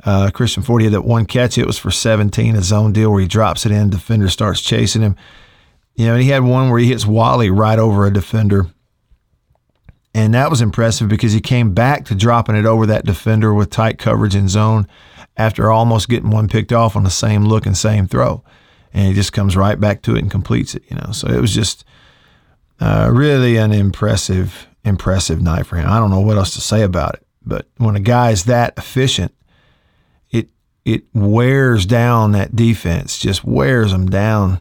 Uh, 0.05 0.31
Christian 0.31 0.63
Ford, 0.63 0.83
he 0.83 0.87
had 0.87 0.95
that 0.95 1.03
one 1.03 1.25
catch. 1.25 1.59
It 1.59 1.67
was 1.67 1.79
for 1.79 1.91
17, 1.91 2.55
a 2.55 2.63
zone 2.63 2.93
deal 2.93 3.11
where 3.11 3.21
he 3.21 3.27
drops 3.27 3.67
it 3.67 3.73
in, 3.73 3.91
defender 3.91 4.29
starts 4.29 4.61
chasing 4.61 5.03
him. 5.03 5.17
You 5.95 6.07
know, 6.07 6.15
and 6.15 6.23
he 6.23 6.29
had 6.29 6.43
one 6.43 6.69
where 6.69 6.79
he 6.79 6.89
hits 6.89 7.07
Walley 7.07 7.49
right 7.49 7.79
over 7.79 8.07
a 8.07 8.13
defender. 8.13 8.67
And 10.15 10.35
that 10.35 10.51
was 10.51 10.61
impressive 10.61 11.09
because 11.09 11.33
he 11.33 11.41
came 11.41 11.73
back 11.73 12.05
to 12.07 12.15
dropping 12.15 12.57
it 12.57 12.67
over 12.67 12.87
that 12.87 13.07
defender 13.07 13.55
with 13.55 13.71
tight 13.71 13.99
coverage 13.99 14.35
in 14.35 14.49
zone 14.49 14.87
after 15.37 15.71
almost 15.71 16.09
getting 16.09 16.31
one 16.31 16.49
picked 16.49 16.73
off 16.73 16.95
on 16.95 17.05
the 17.05 17.11
same 17.11 17.45
look 17.45 17.65
and 17.67 17.77
same 17.77 18.07
throw. 18.07 18.45
And 18.93 19.09
he 19.09 19.15
just 19.15 19.33
comes 19.33 19.57
right 19.57 19.79
back 19.79 20.03
to 20.03 20.15
it 20.15 20.21
and 20.21 20.31
completes 20.31 20.75
it, 20.75 20.85
you 20.89 20.97
know. 20.97 21.13
So 21.13 21.29
it 21.29 21.41
was 21.41 21.55
just 21.55 21.85
uh, 22.81 23.11
really 23.13 23.57
an 23.57 23.73
impressive 23.73 24.69
impressive 24.87 25.43
night 25.43 25.67
for 25.67 25.77
him. 25.77 25.89
I 25.89 25.99
don't 25.99 26.11
know 26.11 26.21
what 26.21 26.39
else 26.39 26.55
to 26.55 26.61
say 26.61 26.83
about 26.83 27.15
it, 27.15 27.27
but 27.45 27.67
when 27.77 27.97
a 27.97 28.01
guy 28.01 28.31
is 28.31 28.45
that 28.45 28.75
efficient, 28.79 29.35
it 30.31 30.49
it 30.85 31.05
wears 31.13 31.85
down 31.85 32.33
that 32.33 32.57
defense, 32.57 33.19
just 33.19 33.45
wears 33.45 33.93
them 33.93 34.09
down. 34.09 34.61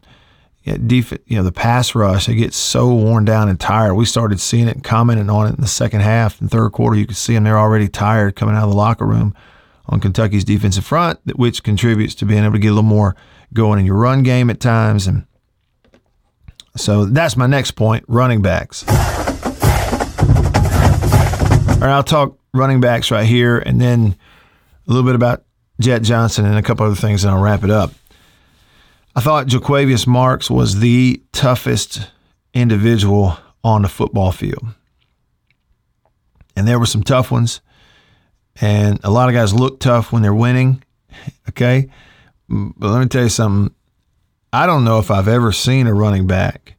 Def- 0.64 1.12
you 1.26 1.36
know, 1.36 1.44
the 1.44 1.52
pass 1.52 1.94
rush, 1.94 2.26
they 2.26 2.34
get 2.34 2.52
so 2.52 2.92
worn 2.92 3.24
down 3.24 3.48
and 3.48 3.58
tired. 3.58 3.94
We 3.94 4.04
started 4.04 4.40
seeing 4.40 4.66
it 4.66 4.74
and 4.74 4.82
commenting 4.82 5.30
on 5.30 5.46
it 5.46 5.54
in 5.54 5.60
the 5.60 5.68
second 5.68 6.00
half 6.00 6.40
and 6.40 6.50
third 6.50 6.70
quarter. 6.72 6.96
You 6.98 7.06
could 7.06 7.16
see 7.16 7.34
them, 7.34 7.44
they're 7.44 7.56
already 7.56 7.86
tired 7.86 8.34
coming 8.34 8.56
out 8.56 8.64
of 8.64 8.70
the 8.70 8.76
locker 8.76 9.06
room 9.06 9.32
on 9.86 10.00
Kentucky's 10.00 10.42
defensive 10.42 10.84
front, 10.84 11.20
which 11.36 11.62
contributes 11.62 12.16
to 12.16 12.24
being 12.24 12.42
able 12.42 12.54
to 12.54 12.58
get 12.58 12.72
a 12.72 12.74
little 12.74 12.82
more 12.82 13.14
going 13.52 13.78
in 13.78 13.86
your 13.86 13.94
run 13.94 14.24
game 14.24 14.50
at 14.50 14.58
times. 14.58 15.06
And 15.06 15.24
so 16.74 17.04
that's 17.04 17.36
my 17.36 17.46
next 17.46 17.72
point 17.72 18.04
running 18.08 18.42
backs. 18.42 18.84
All 20.18 21.82
right, 21.82 21.94
I'll 21.96 22.02
talk 22.02 22.38
running 22.54 22.80
backs 22.80 23.10
right 23.10 23.26
here 23.26 23.58
and 23.58 23.80
then 23.80 24.16
a 24.86 24.90
little 24.90 25.04
bit 25.04 25.14
about 25.14 25.44
Jett 25.80 26.02
Johnson 26.02 26.46
and 26.46 26.56
a 26.56 26.62
couple 26.62 26.86
other 26.86 26.94
things, 26.94 27.22
and 27.22 27.34
I'll 27.34 27.42
wrap 27.42 27.62
it 27.62 27.70
up. 27.70 27.92
I 29.14 29.20
thought 29.20 29.46
Jo'quavious 29.46 30.06
Marks 30.06 30.50
was 30.50 30.80
the 30.80 31.22
toughest 31.32 32.10
individual 32.54 33.38
on 33.62 33.82
the 33.82 33.88
football 33.88 34.32
field. 34.32 34.64
and 36.56 36.66
there 36.66 36.78
were 36.78 36.86
some 36.86 37.02
tough 37.02 37.30
ones. 37.30 37.60
And 38.58 38.98
a 39.04 39.10
lot 39.10 39.28
of 39.28 39.34
guys 39.34 39.52
look 39.52 39.78
tough 39.80 40.12
when 40.12 40.22
they're 40.22 40.34
winning. 40.34 40.82
Okay. 41.48 41.88
But 42.48 42.88
let 42.90 43.00
me 43.00 43.06
tell 43.06 43.22
you 43.24 43.28
something. 43.30 43.74
I 44.52 44.66
don't 44.66 44.84
know 44.84 44.98
if 44.98 45.10
I've 45.10 45.28
ever 45.28 45.50
seen 45.52 45.86
a 45.86 45.94
running 45.94 46.26
back 46.26 46.75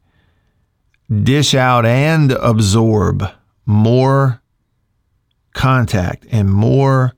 dish 1.12 1.56
out 1.56 1.86
and 1.86 2.32
absorb 2.34 3.30
more 3.66 4.42
contact 5.54 6.26
and 6.32 6.50
more 6.50 7.14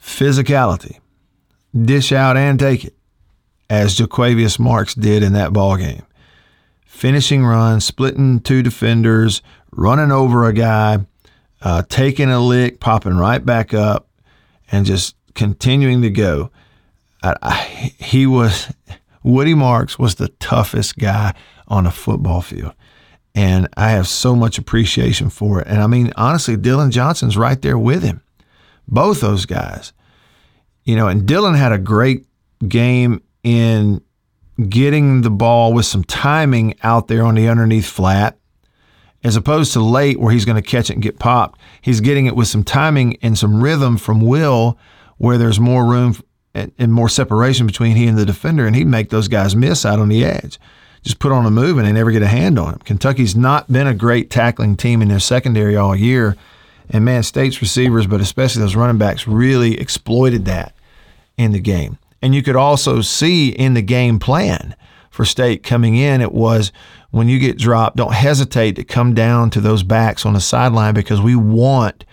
physicality, 0.00 0.98
dish 1.74 2.12
out 2.12 2.36
and 2.36 2.58
take 2.58 2.84
it, 2.84 2.94
as 3.68 3.96
Jo'quavious 3.96 4.58
Marks 4.58 4.94
did 4.94 5.22
in 5.22 5.32
that 5.34 5.52
ball 5.52 5.76
game. 5.76 6.02
Finishing 6.84 7.44
run, 7.44 7.80
splitting 7.80 8.40
two 8.40 8.62
defenders, 8.62 9.42
running 9.72 10.12
over 10.12 10.44
a 10.44 10.52
guy, 10.52 10.98
uh, 11.62 11.82
taking 11.88 12.30
a 12.30 12.40
lick, 12.40 12.80
popping 12.80 13.16
right 13.16 13.44
back 13.44 13.72
up, 13.72 14.08
and 14.70 14.86
just 14.86 15.14
continuing 15.34 16.02
to 16.02 16.10
go. 16.10 16.50
I, 17.22 17.36
I, 17.42 17.54
he 17.98 18.26
was 18.26 18.72
Woody 19.22 19.54
Marks 19.54 19.98
was 19.98 20.16
the 20.16 20.28
toughest 20.28 20.98
guy 20.98 21.34
on 21.68 21.86
a 21.86 21.90
football 21.90 22.40
field. 22.40 22.72
And 23.34 23.68
I 23.76 23.90
have 23.90 24.08
so 24.08 24.34
much 24.34 24.58
appreciation 24.58 25.30
for 25.30 25.60
it. 25.60 25.68
And 25.68 25.80
I 25.80 25.86
mean, 25.86 26.12
honestly, 26.16 26.56
Dillon 26.56 26.90
Johnson's 26.90 27.36
right 27.36 27.60
there 27.62 27.78
with 27.78 28.02
him. 28.02 28.22
Both 28.88 29.20
those 29.20 29.46
guys. 29.46 29.92
You 30.84 30.96
know, 30.96 31.06
and 31.06 31.26
Dillon 31.26 31.54
had 31.54 31.72
a 31.72 31.78
great 31.78 32.26
game 32.66 33.22
in 33.42 34.02
getting 34.68 35.22
the 35.22 35.30
ball 35.30 35.72
with 35.72 35.86
some 35.86 36.04
timing 36.04 36.74
out 36.82 37.08
there 37.08 37.24
on 37.24 37.34
the 37.34 37.48
underneath 37.48 37.86
flat, 37.86 38.36
as 39.22 39.36
opposed 39.36 39.72
to 39.72 39.80
late 39.80 40.18
where 40.18 40.32
he's 40.32 40.44
going 40.44 40.60
to 40.60 40.68
catch 40.68 40.90
it 40.90 40.94
and 40.94 41.02
get 41.02 41.18
popped. 41.18 41.60
He's 41.80 42.00
getting 42.00 42.26
it 42.26 42.36
with 42.36 42.48
some 42.48 42.64
timing 42.64 43.16
and 43.22 43.38
some 43.38 43.62
rhythm 43.62 43.96
from 43.96 44.20
Will, 44.20 44.78
where 45.18 45.38
there's 45.38 45.60
more 45.60 45.84
room 45.86 46.16
and, 46.54 46.92
more 46.92 47.08
separation 47.08 47.66
between 47.66 47.96
he 47.96 48.06
and 48.06 48.18
the 48.18 48.26
defender, 48.26 48.66
and 48.66 48.74
he'd 48.74 48.86
make 48.86 49.10
those 49.10 49.28
guys 49.28 49.54
miss 49.54 49.84
out 49.84 49.98
on 49.98 50.08
the 50.08 50.24
edge. 50.24 50.58
Just 51.02 51.18
put 51.18 51.32
on 51.32 51.46
a 51.46 51.50
move 51.50 51.78
and 51.78 51.86
they 51.86 51.92
never 51.92 52.10
get 52.10 52.22
a 52.22 52.26
hand 52.26 52.58
on 52.58 52.74
him. 52.74 52.78
Kentucky's 52.80 53.34
not 53.34 53.72
been 53.72 53.86
a 53.86 53.94
great 53.94 54.30
tackling 54.30 54.76
team 54.76 55.00
in 55.00 55.08
their 55.08 55.18
secondary 55.18 55.76
all 55.76 55.96
year. 55.96 56.36
And 56.90 57.04
man, 57.04 57.22
State's 57.22 57.62
receivers, 57.62 58.06
but 58.06 58.20
especially 58.20 58.62
those 58.62 58.76
running 58.76 58.98
backs, 58.98 59.26
really 59.26 59.80
exploited 59.80 60.44
that 60.46 60.74
in 61.38 61.52
the 61.52 61.60
game. 61.60 61.98
And 62.20 62.34
you 62.34 62.42
could 62.42 62.56
also 62.56 63.00
see 63.00 63.48
in 63.48 63.74
the 63.74 63.82
game 63.82 64.18
plan 64.18 64.74
for 65.10 65.24
State 65.24 65.62
coming 65.62 65.96
in, 65.96 66.20
it 66.20 66.32
was 66.32 66.72
when 67.10 67.28
you 67.28 67.38
get 67.38 67.58
dropped, 67.58 67.96
don't 67.96 68.12
hesitate 68.12 68.76
to 68.76 68.84
come 68.84 69.14
down 69.14 69.50
to 69.50 69.60
those 69.60 69.82
backs 69.82 70.24
on 70.24 70.34
the 70.34 70.40
sideline 70.40 70.94
because 70.94 71.20
we 71.20 71.34
want 71.34 72.04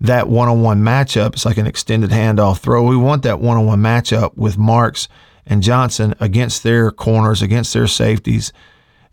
that 0.00 0.28
one 0.28 0.48
on 0.48 0.62
one 0.62 0.80
matchup. 0.80 1.34
It's 1.34 1.44
like 1.44 1.58
an 1.58 1.66
extended 1.66 2.10
handoff 2.10 2.58
throw. 2.58 2.84
We 2.84 2.96
want 2.96 3.22
that 3.24 3.40
one 3.40 3.56
on 3.56 3.66
one 3.66 3.80
matchup 3.80 4.36
with 4.36 4.56
Marks 4.56 5.08
and 5.48 5.62
Johnson 5.62 6.14
against 6.20 6.62
their 6.62 6.90
corners, 6.90 7.42
against 7.42 7.72
their 7.72 7.86
safeties, 7.86 8.52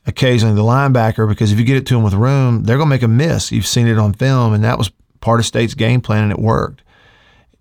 occasionally 0.06 0.54
the 0.54 0.62
linebacker, 0.62 1.28
because 1.28 1.52
if 1.52 1.58
you 1.58 1.66
get 1.66 1.78
it 1.78 1.86
to 1.88 1.96
them 1.96 2.04
with 2.04 2.14
room, 2.14 2.66
they're 2.66 2.78
going 2.78 2.90
to 2.90 2.96
make 2.96 3.02
a 3.02 3.08
miss. 3.08 3.52
You've 3.52 3.66
seen 3.66 3.88
it 3.88 3.98
on 3.98 4.14
film, 4.14 4.54
and 4.54 4.64
that 4.64 4.78
was 4.78 4.92
part 5.22 5.40
of 5.40 5.46
State's 5.46 5.74
game 5.74 6.02
plan, 6.02 6.24
and 6.24 6.32
it 6.32 6.40
worked. 6.40 6.84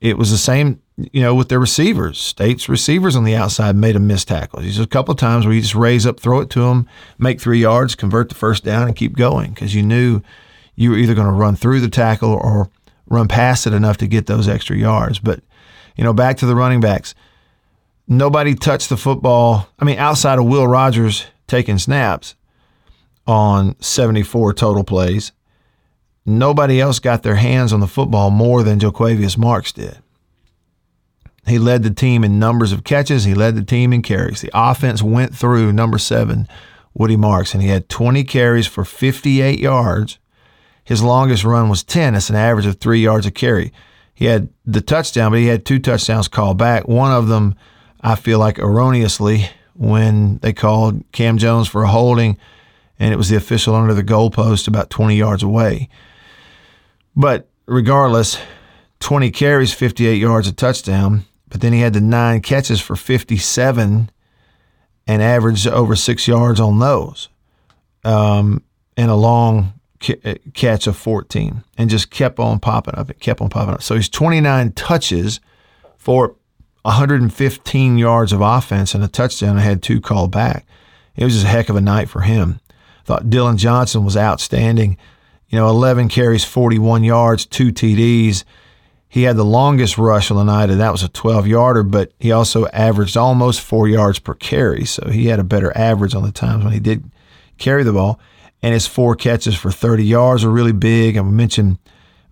It 0.00 0.18
was 0.18 0.30
the 0.30 0.38
same, 0.38 0.82
you 0.96 1.22
know, 1.22 1.34
with 1.34 1.48
their 1.48 1.60
receivers. 1.60 2.18
State's 2.18 2.68
receivers 2.68 3.16
on 3.16 3.24
the 3.24 3.36
outside 3.36 3.76
made 3.76 3.96
a 3.96 4.00
missed 4.00 4.28
tackle. 4.28 4.60
There's 4.60 4.78
a 4.78 4.86
couple 4.86 5.12
of 5.12 5.18
times 5.18 5.46
where 5.46 5.54
you 5.54 5.62
just 5.62 5.74
raise 5.74 6.04
up, 6.04 6.20
throw 6.20 6.40
it 6.40 6.50
to 6.50 6.60
them, 6.60 6.86
make 7.16 7.40
three 7.40 7.60
yards, 7.60 7.94
convert 7.94 8.28
the 8.28 8.34
first 8.34 8.64
down, 8.64 8.88
and 8.88 8.96
keep 8.96 9.16
going 9.16 9.54
because 9.54 9.74
you 9.74 9.82
knew 9.82 10.20
you 10.74 10.90
were 10.90 10.98
either 10.98 11.14
going 11.14 11.28
to 11.28 11.32
run 11.32 11.54
through 11.54 11.80
the 11.80 11.88
tackle 11.88 12.32
or 12.32 12.68
run 13.06 13.28
past 13.28 13.66
it 13.66 13.72
enough 13.72 13.96
to 13.98 14.08
get 14.08 14.26
those 14.26 14.48
extra 14.48 14.76
yards. 14.76 15.20
But, 15.20 15.40
you 15.96 16.04
know, 16.04 16.12
back 16.12 16.36
to 16.38 16.46
the 16.46 16.56
running 16.56 16.80
backs 16.80 17.14
nobody 18.06 18.54
touched 18.54 18.88
the 18.88 18.96
football. 18.96 19.68
I 19.78 19.84
mean, 19.84 19.98
outside 19.98 20.38
of 20.38 20.46
Will 20.46 20.66
Rogers 20.66 21.26
taking 21.46 21.78
snaps 21.78 22.34
on 23.26 23.80
74 23.80 24.54
total 24.54 24.84
plays, 24.84 25.32
nobody 26.26 26.80
else 26.80 26.98
got 26.98 27.22
their 27.22 27.36
hands 27.36 27.72
on 27.72 27.80
the 27.80 27.86
football 27.86 28.30
more 28.30 28.62
than 28.62 28.78
Jo'quavious 28.78 29.36
Marks 29.36 29.72
did. 29.72 29.98
He 31.46 31.58
led 31.58 31.82
the 31.82 31.90
team 31.90 32.24
in 32.24 32.38
numbers 32.38 32.72
of 32.72 32.84
catches. 32.84 33.24
He 33.24 33.34
led 33.34 33.54
the 33.54 33.62
team 33.62 33.92
in 33.92 34.00
carries. 34.02 34.40
The 34.40 34.50
offense 34.54 35.02
went 35.02 35.34
through 35.34 35.72
number 35.72 35.98
seven, 35.98 36.48
Woody 36.94 37.16
Marks, 37.16 37.52
and 37.52 37.62
he 37.62 37.68
had 37.68 37.88
20 37.90 38.24
carries 38.24 38.66
for 38.66 38.84
58 38.84 39.58
yards. 39.58 40.18
His 40.84 41.02
longest 41.02 41.44
run 41.44 41.68
was 41.68 41.82
10. 41.82 42.14
That's 42.14 42.30
an 42.30 42.36
average 42.36 42.66
of 42.66 42.76
three 42.76 43.00
yards 43.00 43.26
a 43.26 43.30
carry. 43.30 43.72
He 44.14 44.26
had 44.26 44.48
the 44.64 44.80
touchdown, 44.80 45.32
but 45.32 45.40
he 45.40 45.46
had 45.46 45.66
two 45.66 45.78
touchdowns 45.78 46.28
called 46.28 46.56
back. 46.56 46.88
One 46.88 47.12
of 47.12 47.28
them 47.28 47.56
I 48.04 48.16
feel 48.16 48.38
like 48.38 48.58
erroneously 48.58 49.48
when 49.72 50.38
they 50.38 50.52
called 50.52 51.02
Cam 51.10 51.38
Jones 51.38 51.66
for 51.66 51.82
a 51.82 51.88
holding 51.88 52.36
and 52.98 53.12
it 53.12 53.16
was 53.16 53.30
the 53.30 53.36
official 53.36 53.74
under 53.74 53.94
the 53.94 54.04
goalpost 54.04 54.68
about 54.68 54.90
20 54.90 55.16
yards 55.16 55.42
away. 55.42 55.88
But 57.16 57.48
regardless, 57.66 58.38
20 59.00 59.30
carries, 59.30 59.72
58 59.72 60.16
yards, 60.16 60.46
a 60.46 60.52
touchdown. 60.52 61.24
But 61.48 61.62
then 61.62 61.72
he 61.72 61.80
had 61.80 61.94
the 61.94 62.00
nine 62.00 62.40
catches 62.40 62.80
for 62.80 62.94
57 62.94 64.10
and 65.06 65.22
averaged 65.22 65.66
over 65.66 65.96
six 65.96 66.28
yards 66.28 66.60
on 66.60 66.80
those 66.80 67.30
um, 68.04 68.62
and 68.96 69.10
a 69.10 69.14
long 69.14 69.72
catch 70.52 70.86
of 70.86 70.96
14 70.96 71.64
and 71.78 71.88
just 71.88 72.10
kept 72.10 72.38
on 72.38 72.58
popping 72.60 72.96
up. 72.96 73.08
It 73.08 73.20
kept 73.20 73.40
on 73.40 73.48
popping 73.48 73.74
up. 73.74 73.82
So 73.82 73.94
he's 73.94 74.10
29 74.10 74.72
touches 74.72 75.40
for 75.96 76.36
115 76.84 77.98
yards 77.98 78.32
of 78.32 78.42
offense 78.42 78.94
and 78.94 79.02
a 79.02 79.08
touchdown. 79.08 79.56
I 79.56 79.62
had 79.62 79.82
two 79.82 80.00
called 80.00 80.30
back. 80.30 80.66
It 81.16 81.24
was 81.24 81.32
just 81.32 81.46
a 81.46 81.48
heck 81.48 81.68
of 81.68 81.76
a 81.76 81.80
night 81.80 82.10
for 82.10 82.20
him. 82.20 82.60
Thought 83.04 83.30
Dillon 83.30 83.56
Johnson 83.56 84.04
was 84.04 84.16
outstanding. 84.16 84.98
You 85.48 85.58
know, 85.58 85.68
11 85.68 86.08
carries, 86.08 86.44
41 86.44 87.02
yards, 87.02 87.46
two 87.46 87.72
TDs. 87.72 88.44
He 89.08 89.22
had 89.22 89.36
the 89.36 89.44
longest 89.44 89.96
rush 89.96 90.30
on 90.30 90.36
the 90.36 90.44
night, 90.44 90.70
and 90.70 90.80
that 90.80 90.92
was 90.92 91.02
a 91.02 91.08
12 91.08 91.46
yarder, 91.46 91.84
but 91.84 92.12
he 92.18 92.32
also 92.32 92.66
averaged 92.66 93.16
almost 93.16 93.60
four 93.60 93.88
yards 93.88 94.18
per 94.18 94.34
carry. 94.34 94.84
So 94.84 95.08
he 95.08 95.26
had 95.26 95.38
a 95.38 95.44
better 95.44 95.74
average 95.76 96.14
on 96.14 96.24
the 96.24 96.32
times 96.32 96.64
when 96.64 96.72
he 96.72 96.80
did 96.80 97.10
carry 97.56 97.84
the 97.84 97.92
ball. 97.92 98.18
And 98.62 98.74
his 98.74 98.86
four 98.86 99.14
catches 99.14 99.54
for 99.54 99.70
30 99.70 100.04
yards 100.04 100.44
were 100.44 100.50
really 100.50 100.72
big. 100.72 101.16
I 101.16 101.22
mentioned 101.22 101.78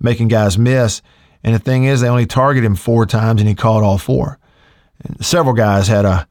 making 0.01 0.29
guys 0.29 0.59
miss. 0.59 1.01
And 1.45 1.55
the 1.55 1.59
thing 1.59 1.85
is, 1.85 2.01
they 2.01 2.09
only 2.09 2.27
targeted 2.27 2.67
him 2.67 2.77
four 2.77 3.07
times, 3.07 3.41
and 3.41 3.49
he 3.49 3.55
caught 3.55 3.83
all 3.83 3.99
four. 3.99 4.39
Several 5.21 5.55
guys 5.55 5.89
had 5.89 6.05
a, 6.05 6.27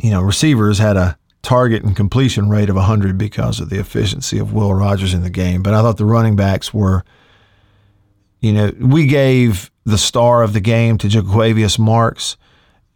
you 0.00 0.10
know, 0.10 0.20
receivers 0.22 0.78
had 0.78 0.96
a 0.96 1.16
target 1.42 1.82
and 1.82 1.96
completion 1.96 2.48
rate 2.48 2.68
of 2.68 2.76
100 2.76 3.18
because 3.18 3.60
of 3.60 3.68
the 3.68 3.78
efficiency 3.78 4.38
of 4.38 4.52
Will 4.52 4.72
Rogers 4.72 5.14
in 5.14 5.22
the 5.22 5.30
game. 5.30 5.62
But 5.62 5.74
I 5.74 5.82
thought 5.82 5.96
the 5.96 6.04
running 6.04 6.36
backs 6.36 6.72
were, 6.72 7.04
you 8.40 8.52
know, 8.52 8.72
we 8.80 9.06
gave 9.06 9.70
the 9.84 9.98
star 9.98 10.42
of 10.42 10.52
the 10.52 10.60
game 10.60 10.98
to 10.98 11.08
Jo'quavious 11.08 11.78
Marks, 11.78 12.36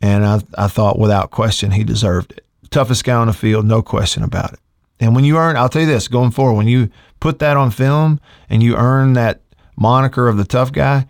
and 0.01 0.25
I, 0.25 0.41
I 0.57 0.69
thought 0.69 0.99
without 0.99 1.31
question 1.31 1.73
he 1.73 1.85
deserved 1.85 2.33
it. 2.33 2.45
Toughest 2.71 3.05
guy 3.05 3.15
on 3.15 3.29
the 3.29 3.33
field, 3.33 3.65
no 3.65 3.83
question 3.83 4.23
about 4.23 4.53
it. 4.53 4.59
And 4.99 5.15
when 5.15 5.25
you 5.25 5.37
earn, 5.39 5.57
I'll 5.57 5.69
tell 5.69 5.83
you 5.83 5.89
this 5.89 6.09
going 6.09 6.31
forward, 6.31 6.55
when 6.55 6.69
you 6.69 6.91
put 7.21 7.39
that 7.41 7.57
on 7.57 7.71
film 7.71 8.21
and 8.49 8.63
you 8.63 8.77
earn 8.77 9.13
that 9.15 9.41
moniker 9.77 10.29
of 10.29 10.37
the 10.37 10.45
tough 10.45 10.73
guy, 10.73 11.07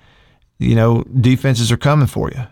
you 0.59 0.74
know, 0.74 1.02
defenses 1.20 1.70
are 1.70 1.76
coming 1.76 2.07
for 2.07 2.31
you. 2.31 2.46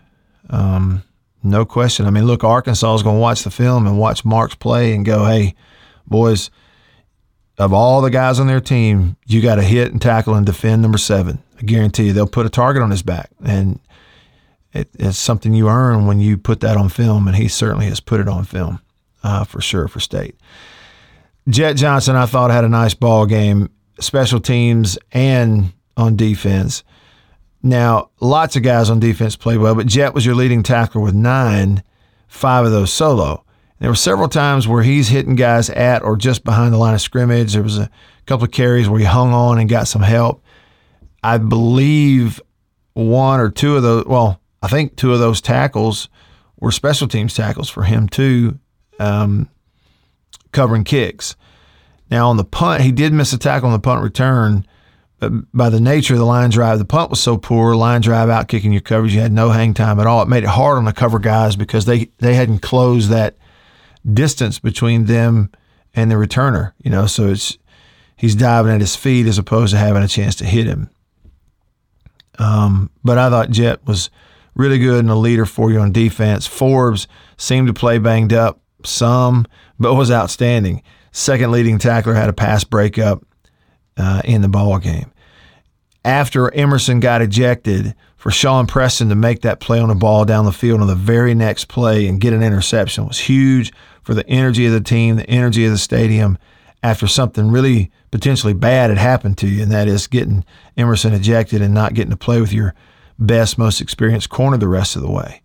Um, 0.49 1.03
no 1.43 1.65
question. 1.65 2.05
I 2.05 2.09
mean, 2.09 2.25
look, 2.25 2.43
Arkansas 2.43 2.95
is 2.95 3.03
going 3.03 3.17
to 3.17 3.21
watch 3.21 3.43
the 3.43 3.51
film 3.51 3.85
and 3.85 3.99
watch 3.99 4.25
Marks 4.25 4.55
play 4.55 4.93
and 4.93 5.05
go, 5.05 5.25
hey, 5.25 5.55
boys, 6.07 6.49
of 7.57 7.71
all 7.71 8.01
the 8.01 8.09
guys 8.09 8.39
on 8.39 8.47
their 8.47 8.59
team, 8.59 9.15
you 9.25 9.41
got 9.41 9.55
to 9.55 9.61
hit 9.61 9.91
and 9.91 10.01
tackle 10.01 10.33
and 10.33 10.45
defend 10.45 10.81
number 10.81 10.97
seven. 10.97 11.41
I 11.57 11.61
guarantee 11.61 12.07
you 12.07 12.13
they'll 12.13 12.27
put 12.27 12.45
a 12.45 12.49
target 12.49 12.81
on 12.81 12.91
his 12.91 13.03
back. 13.03 13.29
And 13.43 13.79
it, 14.73 14.89
it's 14.95 15.17
something 15.17 15.53
you 15.53 15.69
earn 15.69 16.05
when 16.05 16.19
you 16.19 16.37
put 16.37 16.59
that 16.61 16.77
on 16.77 16.89
film. 16.89 17.27
And 17.27 17.37
he 17.37 17.47
certainly 17.47 17.85
has 17.85 17.99
put 17.99 18.19
it 18.19 18.27
on 18.27 18.43
film 18.43 18.81
uh, 19.23 19.43
for 19.43 19.61
sure 19.61 19.87
for 19.87 19.99
state. 19.99 20.35
Jett 21.47 21.75
Johnson, 21.75 22.15
I 22.15 22.25
thought, 22.25 22.49
had 22.49 22.63
a 22.63 22.69
nice 22.69 22.95
ball 22.95 23.25
game, 23.27 23.69
special 23.99 24.39
teams 24.39 24.97
and 25.11 25.73
on 25.95 26.15
defense. 26.15 26.83
Now, 27.65 28.11
lots 28.19 28.55
of 28.55 28.61
guys 28.61 28.91
on 28.91 28.99
defense 28.99 29.35
played 29.35 29.57
well, 29.57 29.73
but 29.73 29.87
Jett 29.87 30.13
was 30.13 30.23
your 30.23 30.35
leading 30.35 30.61
tackler 30.61 31.01
with 31.01 31.15
nine, 31.15 31.81
five 32.27 32.63
of 32.63 32.71
those 32.71 32.93
solo. 32.93 33.43
There 33.79 33.89
were 33.89 33.95
several 33.95 34.29
times 34.29 34.67
where 34.67 34.83
he's 34.83 35.07
hitting 35.07 35.35
guys 35.35 35.71
at 35.71 36.03
or 36.03 36.15
just 36.15 36.43
behind 36.43 36.73
the 36.73 36.77
line 36.77 36.93
of 36.93 37.01
scrimmage. 37.01 37.53
There 37.53 37.63
was 37.63 37.79
a 37.79 37.89
couple 38.27 38.45
of 38.45 38.51
carries 38.51 38.87
where 38.87 38.99
he 38.99 39.05
hung 39.05 39.33
on 39.33 39.57
and 39.57 39.67
got 39.67 39.87
some 39.87 40.03
help. 40.03 40.43
I 41.23 41.39
believe 41.39 42.39
one 42.93 43.39
or 43.39 43.49
two 43.49 43.77
of 43.77 43.81
those, 43.81 44.05
well, 44.05 44.39
I 44.61 44.67
think 44.67 44.95
two 44.95 45.11
of 45.11 45.17
those 45.17 45.41
tackles 45.41 46.07
were 46.59 46.71
special 46.71 47.07
teams 47.07 47.33
tackles 47.33 47.71
for 47.71 47.81
him 47.81 48.07
too, 48.07 48.59
um, 48.99 49.49
covering 50.51 50.83
kicks. 50.83 51.35
Now 52.11 52.29
on 52.29 52.37
the 52.37 52.45
punt, 52.45 52.83
he 52.83 52.91
did 52.91 53.11
miss 53.11 53.33
a 53.33 53.39
tackle 53.39 53.69
on 53.69 53.73
the 53.73 53.79
punt 53.79 54.03
return 54.03 54.67
by 55.29 55.69
the 55.69 55.79
nature 55.79 56.13
of 56.13 56.19
the 56.19 56.25
line 56.25 56.49
drive, 56.49 56.79
the 56.79 56.85
punt 56.85 57.09
was 57.09 57.21
so 57.21 57.37
poor, 57.37 57.75
line 57.75 58.01
drive 58.01 58.29
out 58.29 58.47
kicking 58.47 58.71
your 58.71 58.81
coverage, 58.81 59.13
you 59.13 59.21
had 59.21 59.31
no 59.31 59.49
hang 59.49 59.73
time 59.73 59.99
at 59.99 60.07
all. 60.07 60.21
It 60.21 60.27
made 60.27 60.43
it 60.43 60.49
hard 60.49 60.77
on 60.77 60.85
the 60.85 60.93
cover 60.93 61.19
guys 61.19 61.55
because 61.55 61.85
they, 61.85 62.09
they 62.19 62.33
hadn't 62.33 62.59
closed 62.59 63.09
that 63.09 63.37
distance 64.13 64.59
between 64.59 65.05
them 65.05 65.51
and 65.93 66.11
the 66.11 66.15
returner, 66.15 66.73
you 66.83 66.91
know, 66.91 67.07
so 67.07 67.29
it's 67.29 67.57
he's 68.15 68.35
diving 68.35 68.73
at 68.73 68.81
his 68.81 68.95
feet 68.95 69.27
as 69.27 69.37
opposed 69.37 69.73
to 69.73 69.79
having 69.79 70.03
a 70.03 70.07
chance 70.07 70.35
to 70.35 70.45
hit 70.45 70.67
him. 70.67 70.89
Um, 72.37 72.89
but 73.03 73.17
I 73.17 73.29
thought 73.29 73.49
Jett 73.49 73.85
was 73.85 74.09
really 74.55 74.77
good 74.77 74.99
and 74.99 75.09
a 75.09 75.15
leader 75.15 75.45
for 75.45 75.71
you 75.71 75.79
on 75.79 75.91
defense. 75.91 76.47
Forbes 76.47 77.07
seemed 77.37 77.67
to 77.67 77.73
play 77.73 77.97
banged 77.97 78.33
up 78.33 78.59
some, 78.83 79.45
but 79.79 79.95
was 79.95 80.11
outstanding. 80.11 80.81
Second 81.11 81.51
leading 81.51 81.77
tackler 81.77 82.13
had 82.13 82.29
a 82.29 82.33
pass 82.33 82.63
breakup 82.63 83.23
uh, 83.97 84.21
in 84.25 84.41
the 84.41 84.49
ball 84.49 84.79
game. 84.79 85.11
After 86.05 86.53
Emerson 86.53 86.99
got 86.99 87.23
ejected, 87.23 87.95
for 88.15 88.31
Shawn 88.31 88.65
Preston 88.65 89.09
to 89.09 89.15
make 89.15 89.41
that 89.41 89.59
play 89.59 89.79
on 89.79 89.89
the 89.89 89.95
ball 89.95 90.25
down 90.25 90.45
the 90.45 90.51
field 90.51 90.81
on 90.81 90.87
the 90.87 90.95
very 90.95 91.35
next 91.35 91.67
play 91.67 92.07
and 92.07 92.19
get 92.19 92.33
an 92.33 92.41
interception 92.41 93.07
was 93.07 93.19
huge 93.19 93.73
for 94.01 94.13
the 94.13 94.27
energy 94.27 94.65
of 94.65 94.73
the 94.73 94.81
team, 94.81 95.15
the 95.15 95.29
energy 95.29 95.65
of 95.65 95.71
the 95.71 95.77
stadium 95.77 96.37
after 96.81 97.07
something 97.07 97.51
really 97.51 97.91
potentially 98.09 98.53
bad 98.53 98.89
had 98.89 98.99
happened 98.99 99.37
to 99.39 99.47
you, 99.47 99.63
and 99.63 99.71
that 99.71 99.87
is 99.87 100.07
getting 100.07 100.45
Emerson 100.77 101.13
ejected 101.13 101.61
and 101.61 101.73
not 101.73 101.95
getting 101.95 102.11
to 102.11 102.17
play 102.17 102.39
with 102.39 102.53
your 102.53 102.75
best, 103.17 103.57
most 103.57 103.81
experienced 103.81 104.29
corner 104.29 104.57
the 104.57 104.67
rest 104.67 104.95
of 104.95 105.01
the 105.01 105.11
way. 105.11 105.41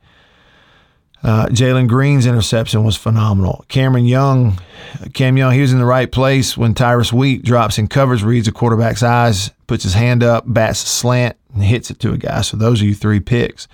Uh, 1.23 1.47
Jalen 1.47 1.87
Green's 1.87 2.25
interception 2.27 2.83
was 2.83 2.97
phenomenal. 2.97 3.65
Cameron 3.69 4.07
Young, 4.07 4.59
Cam 5.13 5.37
Young, 5.37 5.53
he 5.53 5.61
was 5.61 5.73
in 5.73 5.79
the 5.79 5.85
right 5.85 6.11
place 6.11 6.57
when 6.57 6.73
Tyrus 6.75 7.13
Wheat 7.13 7.45
drops 7.45 7.79
in 7.79 7.89
coverage, 7.89 8.23
reads 8.23 8.49
a 8.49 8.53
quarterback's 8.53 9.03
eyes, 9.03 9.51
puts 9.67 9.85
his 9.85 9.95
hand 9.95 10.23
up, 10.23 10.45
bats 10.47 10.83
a 10.83 10.87
slant, 10.87 11.37
and 11.53 11.63
hits 11.63 11.91
it 11.91 11.99
to 12.01 12.13
a 12.13 12.17
guy. 12.17 12.41
So 12.41 12.57
those 12.57 12.81
are 12.81 12.87
your 12.87 12.95
three 12.95 13.21
picks. 13.21 13.69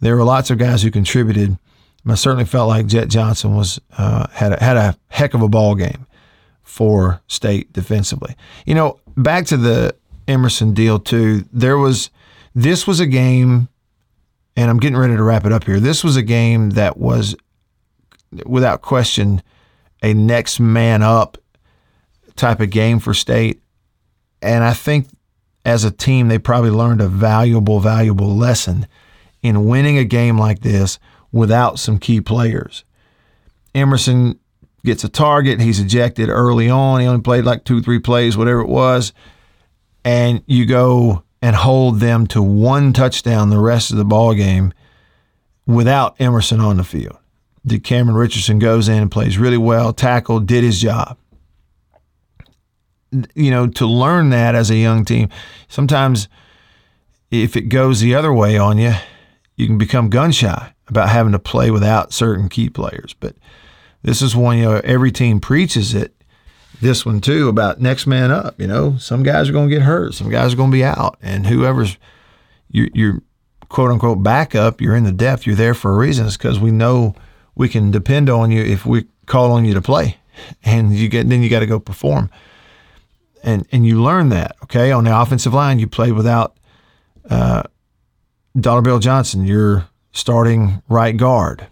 There 0.00 0.16
were 0.16 0.24
lots 0.24 0.50
of 0.50 0.58
guys 0.58 0.82
who 0.82 0.90
contributed. 0.90 1.58
I 2.06 2.14
certainly 2.14 2.46
felt 2.46 2.68
like 2.68 2.86
Jett 2.86 3.08
Johnson 3.08 3.54
was 3.54 3.78
uh, 3.98 4.28
had 4.32 4.54
a, 4.54 4.64
had 4.64 4.76
a 4.78 4.96
heck 5.08 5.34
of 5.34 5.42
a 5.42 5.48
ball 5.48 5.74
game 5.74 6.06
for 6.62 7.20
State 7.26 7.72
defensively. 7.74 8.36
You 8.64 8.74
know, 8.74 9.00
back 9.18 9.44
to 9.46 9.58
the 9.58 9.94
Emerson 10.26 10.72
deal 10.72 10.98
too. 10.98 11.44
There 11.52 11.76
was 11.76 12.08
this 12.54 12.86
was 12.86 13.00
a 13.00 13.06
game 13.06 13.68
and 14.60 14.68
I'm 14.68 14.78
getting 14.78 14.98
ready 14.98 15.16
to 15.16 15.22
wrap 15.22 15.46
it 15.46 15.52
up 15.52 15.64
here. 15.64 15.80
This 15.80 16.04
was 16.04 16.16
a 16.16 16.22
game 16.22 16.70
that 16.70 16.98
was, 16.98 17.34
without 18.44 18.82
question, 18.82 19.42
a 20.02 20.12
next 20.12 20.60
man 20.60 21.02
up 21.02 21.38
type 22.36 22.60
of 22.60 22.68
game 22.68 22.98
for 22.98 23.14
State. 23.14 23.62
And 24.42 24.62
I 24.62 24.74
think 24.74 25.08
as 25.64 25.84
a 25.84 25.90
team, 25.90 26.28
they 26.28 26.38
probably 26.38 26.68
learned 26.68 27.00
a 27.00 27.08
valuable, 27.08 27.80
valuable 27.80 28.36
lesson 28.36 28.86
in 29.42 29.64
winning 29.64 29.96
a 29.96 30.04
game 30.04 30.36
like 30.36 30.60
this 30.60 30.98
without 31.32 31.78
some 31.78 31.98
key 31.98 32.20
players. 32.20 32.84
Emerson 33.74 34.38
gets 34.84 35.04
a 35.04 35.08
target. 35.08 35.58
He's 35.58 35.80
ejected 35.80 36.28
early 36.28 36.68
on. 36.68 37.00
He 37.00 37.06
only 37.06 37.22
played 37.22 37.46
like 37.46 37.64
two, 37.64 37.80
three 37.80 37.98
plays, 37.98 38.36
whatever 38.36 38.60
it 38.60 38.68
was. 38.68 39.14
And 40.04 40.42
you 40.46 40.66
go 40.66 41.22
and 41.42 41.56
hold 41.56 42.00
them 42.00 42.26
to 42.28 42.42
one 42.42 42.92
touchdown 42.92 43.50
the 43.50 43.58
rest 43.58 43.90
of 43.90 43.96
the 43.96 44.04
ball 44.04 44.34
game 44.34 44.72
without 45.66 46.20
Emerson 46.20 46.60
on 46.60 46.76
the 46.76 46.84
field. 46.84 47.18
Decamerion 47.66 48.16
Richardson 48.16 48.58
goes 48.58 48.88
in 48.88 49.02
and 49.02 49.10
plays 49.10 49.38
really 49.38 49.58
well, 49.58 49.92
tackled, 49.92 50.46
did 50.46 50.64
his 50.64 50.80
job. 50.80 51.18
You 53.34 53.50
know, 53.50 53.66
to 53.66 53.86
learn 53.86 54.30
that 54.30 54.54
as 54.54 54.70
a 54.70 54.76
young 54.76 55.04
team, 55.04 55.28
sometimes 55.68 56.28
if 57.30 57.56
it 57.56 57.62
goes 57.62 58.00
the 58.00 58.14
other 58.14 58.32
way 58.32 58.56
on 58.56 58.78
you, 58.78 58.94
you 59.56 59.66
can 59.66 59.78
become 59.78 60.10
gun 60.10 60.32
shy 60.32 60.72
about 60.88 61.08
having 61.08 61.32
to 61.32 61.38
play 61.38 61.70
without 61.70 62.12
certain 62.12 62.48
key 62.48 62.70
players. 62.70 63.14
But 63.18 63.36
this 64.02 64.22
is 64.22 64.34
one, 64.34 64.58
you 64.58 64.64
know, 64.64 64.80
every 64.84 65.12
team 65.12 65.40
preaches 65.40 65.94
it 65.94 66.14
this 66.80 67.04
one 67.04 67.20
too 67.20 67.48
about 67.48 67.80
next 67.80 68.06
man 68.06 68.30
up. 68.30 68.60
You 68.60 68.66
know, 68.66 68.96
some 68.98 69.22
guys 69.22 69.48
are 69.48 69.52
going 69.52 69.68
to 69.68 69.74
get 69.74 69.82
hurt, 69.82 70.14
some 70.14 70.30
guys 70.30 70.52
are 70.52 70.56
going 70.56 70.70
to 70.70 70.76
be 70.76 70.84
out, 70.84 71.18
and 71.22 71.46
whoever's 71.46 71.96
your, 72.70 72.88
your 72.94 73.22
quote 73.68 73.90
unquote 73.90 74.22
backup, 74.22 74.80
you're 74.80 74.96
in 74.96 75.04
the 75.04 75.12
depth, 75.12 75.46
you're 75.46 75.56
there 75.56 75.74
for 75.74 75.92
a 75.92 75.96
reason. 75.96 76.26
It's 76.26 76.36
because 76.36 76.58
we 76.58 76.70
know 76.70 77.14
we 77.54 77.68
can 77.68 77.90
depend 77.90 78.30
on 78.30 78.50
you 78.50 78.62
if 78.62 78.86
we 78.86 79.06
call 79.26 79.52
on 79.52 79.64
you 79.64 79.74
to 79.74 79.82
play, 79.82 80.18
and 80.64 80.94
you 80.94 81.08
get 81.08 81.28
then 81.28 81.42
you 81.42 81.50
got 81.50 81.60
to 81.60 81.66
go 81.66 81.78
perform, 81.78 82.30
and 83.42 83.66
and 83.72 83.86
you 83.86 84.02
learn 84.02 84.30
that. 84.30 84.56
Okay, 84.64 84.90
on 84.92 85.04
the 85.04 85.18
offensive 85.18 85.54
line, 85.54 85.78
you 85.78 85.86
played 85.86 86.12
without 86.12 86.56
uh, 87.28 87.62
Dollar 88.58 88.82
Bill 88.82 88.98
Johnson, 88.98 89.44
your 89.44 89.88
starting 90.12 90.82
right 90.88 91.16
guard. 91.16 91.66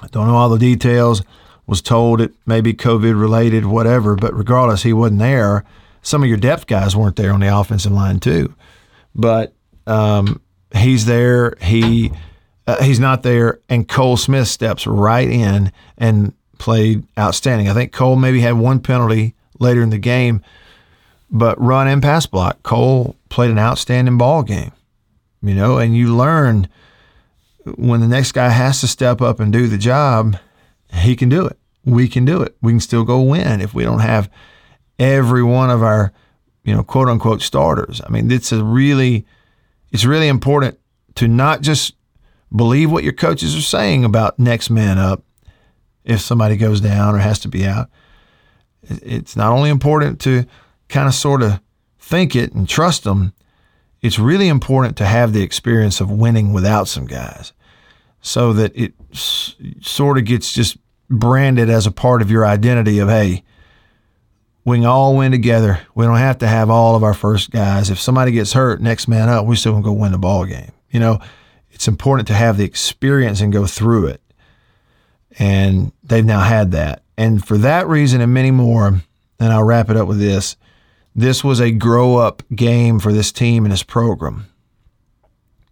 I 0.00 0.06
don't 0.08 0.28
know 0.28 0.36
all 0.36 0.48
the 0.48 0.58
details 0.58 1.22
was 1.68 1.82
told 1.82 2.20
it 2.20 2.32
may 2.46 2.60
be 2.60 2.72
COVID 2.72 3.20
related, 3.20 3.66
whatever. 3.66 4.16
But 4.16 4.34
regardless, 4.34 4.82
he 4.82 4.92
wasn't 4.92 5.20
there. 5.20 5.64
Some 6.02 6.22
of 6.22 6.28
your 6.28 6.38
depth 6.38 6.66
guys 6.66 6.96
weren't 6.96 7.16
there 7.16 7.32
on 7.32 7.40
the 7.40 7.56
offensive 7.56 7.92
line 7.92 8.18
too. 8.18 8.54
But 9.14 9.52
um, 9.86 10.40
he's 10.74 11.04
there. 11.04 11.54
He 11.60 12.10
uh, 12.66 12.82
he's 12.82 12.98
not 12.98 13.22
there, 13.22 13.60
and 13.68 13.86
Cole 13.86 14.16
Smith 14.16 14.48
steps 14.48 14.86
right 14.86 15.28
in 15.28 15.70
and 15.98 16.32
played 16.58 17.04
outstanding. 17.18 17.68
I 17.68 17.74
think 17.74 17.92
Cole 17.92 18.16
maybe 18.16 18.40
had 18.40 18.54
one 18.54 18.80
penalty 18.80 19.34
later 19.60 19.82
in 19.82 19.90
the 19.90 19.98
game, 19.98 20.42
but 21.30 21.60
run 21.60 21.86
and 21.86 22.02
pass 22.02 22.26
block. 22.26 22.62
Cole 22.62 23.14
played 23.28 23.50
an 23.50 23.58
outstanding 23.58 24.18
ball 24.18 24.42
game. 24.42 24.72
You 25.42 25.54
know, 25.54 25.78
and 25.78 25.96
you 25.96 26.16
learn 26.16 26.68
when 27.76 28.00
the 28.00 28.08
next 28.08 28.32
guy 28.32 28.48
has 28.48 28.80
to 28.80 28.88
step 28.88 29.20
up 29.20 29.38
and 29.38 29.52
do 29.52 29.68
the 29.68 29.78
job 29.78 30.36
he 30.92 31.16
can 31.16 31.28
do 31.28 31.46
it. 31.46 31.58
We 31.84 32.08
can 32.08 32.24
do 32.24 32.42
it. 32.42 32.56
We 32.60 32.72
can 32.72 32.80
still 32.80 33.04
go 33.04 33.20
win 33.20 33.60
if 33.60 33.74
we 33.74 33.84
don't 33.84 34.00
have 34.00 34.30
every 34.98 35.42
one 35.42 35.70
of 35.70 35.82
our, 35.82 36.12
you 36.64 36.74
know, 36.74 36.82
quote 36.82 37.08
unquote 37.08 37.42
starters. 37.42 38.00
I 38.04 38.10
mean, 38.10 38.30
it's 38.30 38.52
a 38.52 38.62
really, 38.64 39.26
it's 39.90 40.04
really 40.04 40.28
important 40.28 40.78
to 41.16 41.28
not 41.28 41.60
just 41.62 41.94
believe 42.54 42.90
what 42.90 43.04
your 43.04 43.12
coaches 43.12 43.56
are 43.56 43.60
saying 43.60 44.04
about 44.04 44.38
next 44.38 44.70
man 44.70 44.98
up 44.98 45.22
if 46.04 46.20
somebody 46.20 46.56
goes 46.56 46.80
down 46.80 47.14
or 47.14 47.18
has 47.18 47.38
to 47.40 47.48
be 47.48 47.66
out. 47.66 47.88
It's 48.82 49.36
not 49.36 49.52
only 49.52 49.70
important 49.70 50.20
to 50.20 50.44
kind 50.88 51.08
of 51.08 51.14
sort 51.14 51.42
of 51.42 51.60
think 51.98 52.34
it 52.34 52.52
and 52.52 52.68
trust 52.68 53.04
them, 53.04 53.34
it's 54.00 54.18
really 54.18 54.48
important 54.48 54.96
to 54.98 55.04
have 55.04 55.32
the 55.32 55.42
experience 55.42 56.00
of 56.00 56.10
winning 56.10 56.52
without 56.52 56.88
some 56.88 57.06
guys 57.06 57.52
so 58.20 58.52
that 58.52 58.76
it 58.76 58.94
s- 59.12 59.54
sort 59.80 60.18
of 60.18 60.24
gets 60.24 60.52
just 60.52 60.76
branded 61.10 61.70
as 61.70 61.86
a 61.86 61.90
part 61.90 62.20
of 62.22 62.30
your 62.30 62.44
identity 62.46 62.98
of, 62.98 63.08
hey, 63.08 63.42
we 64.64 64.78
can 64.78 64.86
all 64.86 65.16
win 65.16 65.32
together. 65.32 65.80
We 65.94 66.04
don't 66.04 66.18
have 66.18 66.38
to 66.38 66.46
have 66.46 66.68
all 66.68 66.94
of 66.94 67.02
our 67.02 67.14
first 67.14 67.50
guys. 67.50 67.88
If 67.90 67.98
somebody 67.98 68.32
gets 68.32 68.52
hurt, 68.52 68.82
next 68.82 69.08
man 69.08 69.28
up, 69.28 69.46
we 69.46 69.56
still 69.56 69.72
gonna 69.72 69.84
go 69.84 69.92
win 69.92 70.12
the 70.12 70.18
ball 70.18 70.44
game. 70.44 70.72
You 70.90 71.00
know, 71.00 71.20
it's 71.70 71.88
important 71.88 72.28
to 72.28 72.34
have 72.34 72.58
the 72.58 72.64
experience 72.64 73.40
and 73.40 73.52
go 73.52 73.66
through 73.66 74.08
it. 74.08 74.20
And 75.38 75.92
they've 76.02 76.24
now 76.24 76.40
had 76.40 76.72
that. 76.72 77.02
And 77.16 77.44
for 77.44 77.56
that 77.58 77.86
reason 77.88 78.20
and 78.20 78.34
many 78.34 78.50
more, 78.50 78.88
and 79.40 79.52
I'll 79.52 79.62
wrap 79.64 79.88
it 79.90 79.96
up 79.96 80.08
with 80.08 80.18
this. 80.18 80.56
This 81.14 81.42
was 81.42 81.60
a 81.60 81.70
grow 81.70 82.16
up 82.16 82.42
game 82.54 82.98
for 82.98 83.12
this 83.12 83.32
team 83.32 83.64
and 83.64 83.72
this 83.72 83.82
program. 83.82 84.46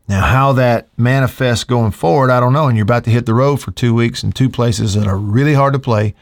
Now, 0.09 0.25
how 0.25 0.53
that 0.53 0.89
manifests 0.97 1.65
going 1.65 1.91
forward, 1.91 2.31
I 2.31 2.39
don't 2.39 2.53
know. 2.53 2.69
And 2.69 2.77
you're 2.77 2.85
about 2.85 3.05
to 3.05 3.11
hit 3.11 3.27
the 3.27 3.35
road 3.35 3.57
for 3.57 3.73
two 3.73 3.93
weeks 3.93 4.23
in 4.23 4.33
two 4.33 4.49
places 4.49 4.95
that 4.95 5.07
are 5.07 5.19
really 5.19 5.55
hard 5.55 5.73
to 5.73 5.79
play 5.79 6.15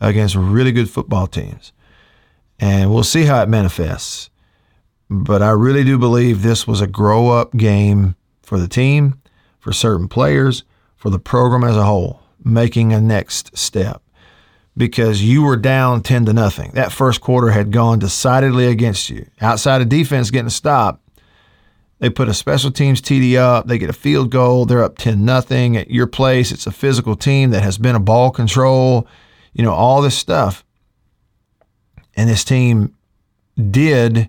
against 0.00 0.34
really 0.34 0.72
good 0.72 0.90
football 0.90 1.26
teams. 1.26 1.72
And 2.60 2.92
we'll 2.92 3.04
see 3.04 3.24
how 3.24 3.42
it 3.42 3.48
manifests. 3.48 4.28
But 5.08 5.42
I 5.42 5.50
really 5.50 5.84
do 5.84 5.98
believe 5.98 6.42
this 6.42 6.66
was 6.66 6.80
a 6.80 6.86
grow 6.86 7.30
up 7.30 7.52
game 7.52 8.16
for 8.42 8.58
the 8.58 8.68
team, 8.68 9.20
for 9.58 9.72
certain 9.72 10.08
players, 10.08 10.64
for 10.96 11.10
the 11.10 11.18
program 11.18 11.64
as 11.64 11.76
a 11.76 11.84
whole, 11.84 12.20
making 12.42 12.92
a 12.92 13.00
next 13.00 13.56
step. 13.56 14.02
Because 14.74 15.22
you 15.22 15.42
were 15.42 15.56
down 15.56 16.02
10 16.02 16.24
to 16.26 16.32
nothing. 16.32 16.70
That 16.72 16.92
first 16.92 17.20
quarter 17.20 17.50
had 17.50 17.72
gone 17.72 17.98
decidedly 17.98 18.66
against 18.68 19.10
you. 19.10 19.26
Outside 19.40 19.82
of 19.82 19.90
defense 19.90 20.30
getting 20.30 20.46
a 20.46 20.50
stop, 20.50 21.01
they 22.02 22.10
put 22.10 22.28
a 22.28 22.34
special 22.34 22.72
teams 22.72 23.00
TD 23.00 23.36
up. 23.36 23.68
They 23.68 23.78
get 23.78 23.88
a 23.88 23.92
field 23.92 24.32
goal. 24.32 24.66
They're 24.66 24.82
up 24.82 24.98
10 24.98 25.24
nothing 25.24 25.76
at 25.76 25.88
your 25.88 26.08
place. 26.08 26.50
It's 26.50 26.66
a 26.66 26.72
physical 26.72 27.14
team 27.14 27.50
that 27.50 27.62
has 27.62 27.78
been 27.78 27.94
a 27.94 28.00
ball 28.00 28.32
control, 28.32 29.06
you 29.52 29.62
know, 29.62 29.72
all 29.72 30.02
this 30.02 30.18
stuff. 30.18 30.64
And 32.16 32.28
this 32.28 32.42
team 32.42 32.96
did 33.70 34.28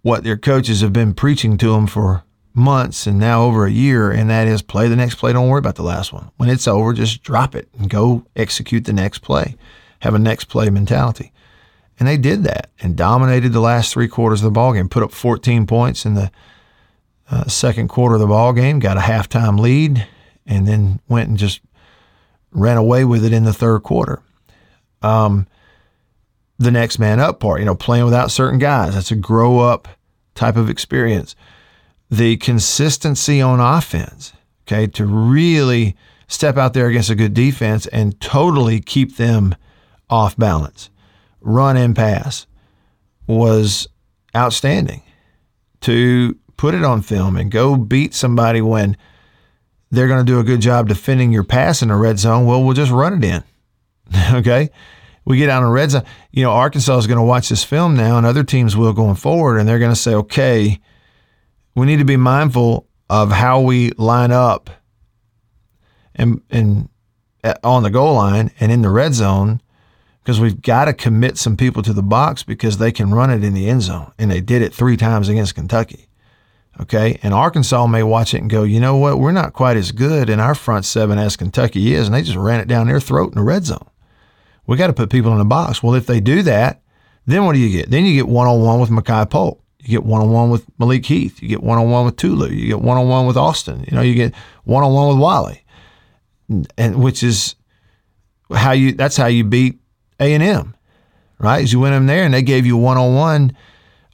what 0.00 0.24
their 0.24 0.38
coaches 0.38 0.80
have 0.80 0.94
been 0.94 1.12
preaching 1.12 1.58
to 1.58 1.72
them 1.72 1.86
for 1.86 2.24
months 2.54 3.06
and 3.06 3.18
now 3.18 3.42
over 3.42 3.66
a 3.66 3.70
year, 3.70 4.10
and 4.10 4.30
that 4.30 4.48
is 4.48 4.62
play 4.62 4.88
the 4.88 4.96
next 4.96 5.16
play. 5.16 5.34
Don't 5.34 5.50
worry 5.50 5.58
about 5.58 5.76
the 5.76 5.82
last 5.82 6.14
one. 6.14 6.30
When 6.38 6.48
it's 6.48 6.66
over, 6.66 6.94
just 6.94 7.22
drop 7.22 7.54
it 7.54 7.68
and 7.78 7.90
go 7.90 8.24
execute 8.34 8.86
the 8.86 8.94
next 8.94 9.18
play. 9.18 9.56
Have 9.98 10.14
a 10.14 10.18
next 10.18 10.46
play 10.46 10.70
mentality. 10.70 11.32
And 11.98 12.08
they 12.08 12.16
did 12.16 12.44
that 12.44 12.70
and 12.80 12.96
dominated 12.96 13.52
the 13.52 13.60
last 13.60 13.92
three 13.92 14.08
quarters 14.08 14.40
of 14.40 14.44
the 14.44 14.52
ball 14.52 14.72
game. 14.72 14.88
Put 14.88 15.02
up 15.02 15.12
14 15.12 15.66
points 15.66 16.06
in 16.06 16.14
the 16.14 16.30
uh, 17.30 17.46
second 17.46 17.88
quarter 17.88 18.14
of 18.14 18.20
the 18.20 18.26
ball 18.26 18.52
game, 18.52 18.78
got 18.78 18.96
a 18.96 19.00
halftime 19.00 19.58
lead, 19.58 20.06
and 20.46 20.66
then 20.66 21.00
went 21.08 21.28
and 21.28 21.38
just 21.38 21.60
ran 22.50 22.76
away 22.76 23.04
with 23.04 23.24
it 23.24 23.32
in 23.32 23.44
the 23.44 23.52
third 23.52 23.82
quarter. 23.82 24.22
Um, 25.02 25.46
the 26.58 26.70
next 26.70 26.98
man 26.98 27.20
up 27.20 27.40
part, 27.40 27.60
you 27.60 27.66
know, 27.66 27.74
playing 27.74 28.04
without 28.04 28.30
certain 28.30 28.58
guys. 28.58 28.94
That's 28.94 29.10
a 29.10 29.16
grow 29.16 29.60
up 29.60 29.88
type 30.34 30.56
of 30.56 30.68
experience. 30.68 31.36
The 32.10 32.36
consistency 32.38 33.40
on 33.40 33.60
offense, 33.60 34.32
okay, 34.66 34.86
to 34.88 35.06
really 35.06 35.96
step 36.26 36.56
out 36.56 36.74
there 36.74 36.88
against 36.88 37.10
a 37.10 37.14
good 37.14 37.34
defense 37.34 37.86
and 37.88 38.18
totally 38.20 38.80
keep 38.80 39.16
them 39.16 39.54
off 40.10 40.36
balance, 40.36 40.90
run 41.40 41.76
and 41.76 41.94
pass 41.94 42.46
was 43.26 43.88
outstanding. 44.34 45.02
To 45.82 46.36
put 46.58 46.74
it 46.74 46.84
on 46.84 47.00
film 47.00 47.36
and 47.36 47.50
go 47.50 47.76
beat 47.76 48.12
somebody 48.12 48.60
when 48.60 48.98
they're 49.90 50.08
going 50.08 50.24
to 50.24 50.30
do 50.30 50.38
a 50.38 50.44
good 50.44 50.60
job 50.60 50.88
defending 50.88 51.32
your 51.32 51.44
pass 51.44 51.80
in 51.80 51.88
the 51.88 51.96
red 51.96 52.18
zone, 52.18 52.44
well, 52.44 52.62
we'll 52.62 52.74
just 52.74 52.92
run 52.92 53.22
it 53.22 53.24
in. 53.24 53.42
okay? 54.34 54.68
We 55.24 55.38
get 55.38 55.48
out 55.48 55.62
in 55.62 55.70
red 55.70 55.92
zone. 55.92 56.04
You 56.30 56.42
know, 56.42 56.50
Arkansas 56.50 56.98
is 56.98 57.06
going 57.06 57.18
to 57.18 57.24
watch 57.24 57.48
this 57.48 57.64
film 57.64 57.96
now, 57.96 58.18
and 58.18 58.26
other 58.26 58.44
teams 58.44 58.76
will 58.76 58.92
going 58.92 59.14
forward, 59.14 59.58
and 59.58 59.66
they're 59.66 59.78
going 59.78 59.92
to 59.92 59.96
say, 59.96 60.14
okay, 60.14 60.78
we 61.74 61.86
need 61.86 61.98
to 61.98 62.04
be 62.04 62.16
mindful 62.16 62.86
of 63.08 63.30
how 63.30 63.60
we 63.60 63.92
line 63.92 64.32
up 64.32 64.68
and, 66.14 66.42
and 66.50 66.88
uh, 67.44 67.54
on 67.62 67.82
the 67.82 67.90
goal 67.90 68.14
line 68.14 68.50
and 68.60 68.72
in 68.72 68.82
the 68.82 68.90
red 68.90 69.14
zone 69.14 69.62
because 70.22 70.40
we've 70.40 70.60
got 70.60 70.86
to 70.86 70.92
commit 70.92 71.38
some 71.38 71.56
people 71.56 71.82
to 71.82 71.92
the 71.92 72.02
box 72.02 72.42
because 72.42 72.76
they 72.76 72.92
can 72.92 73.14
run 73.14 73.30
it 73.30 73.42
in 73.42 73.54
the 73.54 73.68
end 73.68 73.80
zone. 73.80 74.12
And 74.18 74.30
they 74.30 74.42
did 74.42 74.60
it 74.60 74.74
three 74.74 74.96
times 74.96 75.28
against 75.28 75.54
Kentucky. 75.54 76.08
Okay. 76.80 77.18
And 77.22 77.34
Arkansas 77.34 77.86
may 77.86 78.02
watch 78.02 78.34
it 78.34 78.40
and 78.40 78.50
go, 78.50 78.62
you 78.62 78.80
know 78.80 78.96
what? 78.96 79.18
We're 79.18 79.32
not 79.32 79.52
quite 79.52 79.76
as 79.76 79.92
good 79.92 80.30
in 80.30 80.40
our 80.40 80.54
front 80.54 80.84
seven 80.84 81.18
as 81.18 81.36
Kentucky 81.36 81.94
is. 81.94 82.06
And 82.06 82.14
they 82.14 82.22
just 82.22 82.36
ran 82.36 82.60
it 82.60 82.68
down 82.68 82.86
their 82.86 83.00
throat 83.00 83.32
in 83.32 83.38
the 83.38 83.44
red 83.44 83.64
zone. 83.64 83.88
We 84.66 84.76
got 84.76 84.88
to 84.88 84.92
put 84.92 85.10
people 85.10 85.32
in 85.32 85.38
the 85.38 85.44
box. 85.44 85.82
Well, 85.82 85.94
if 85.94 86.06
they 86.06 86.20
do 86.20 86.42
that, 86.42 86.82
then 87.26 87.44
what 87.44 87.54
do 87.54 87.58
you 87.58 87.76
get? 87.76 87.90
Then 87.90 88.04
you 88.04 88.14
get 88.14 88.28
one 88.28 88.46
on 88.46 88.62
one 88.62 88.80
with 88.80 88.90
Makai 88.90 89.28
Polk. 89.28 89.60
You 89.80 89.88
get 89.88 90.04
one 90.04 90.20
on 90.20 90.30
one 90.30 90.50
with 90.50 90.66
Malik 90.78 91.06
Heath. 91.06 91.42
You 91.42 91.48
get 91.48 91.62
one 91.62 91.78
on 91.78 91.90
one 91.90 92.04
with 92.04 92.16
Tulu. 92.16 92.50
You 92.50 92.66
get 92.66 92.80
one 92.80 92.98
on 92.98 93.08
one 93.08 93.26
with 93.26 93.36
Austin. 93.36 93.84
You 93.88 93.96
know, 93.96 94.02
you 94.02 94.14
get 94.14 94.34
one 94.64 94.82
on 94.82 94.92
one 94.92 95.08
with 95.08 95.18
Walley, 95.18 95.64
and 96.76 97.02
which 97.02 97.22
is 97.22 97.54
how 98.54 98.72
you. 98.72 98.92
That's 98.92 99.16
how 99.16 99.26
you 99.26 99.44
beat 99.44 99.78
A 100.20 100.34
and 100.34 100.42
M, 100.42 100.74
right? 101.38 101.62
Is 101.62 101.72
you 101.72 101.80
went 101.80 101.94
in 101.94 102.06
there 102.06 102.24
and 102.24 102.34
they 102.34 102.42
gave 102.42 102.66
you 102.66 102.76
one 102.76 102.98
on 102.98 103.14
one 103.14 103.56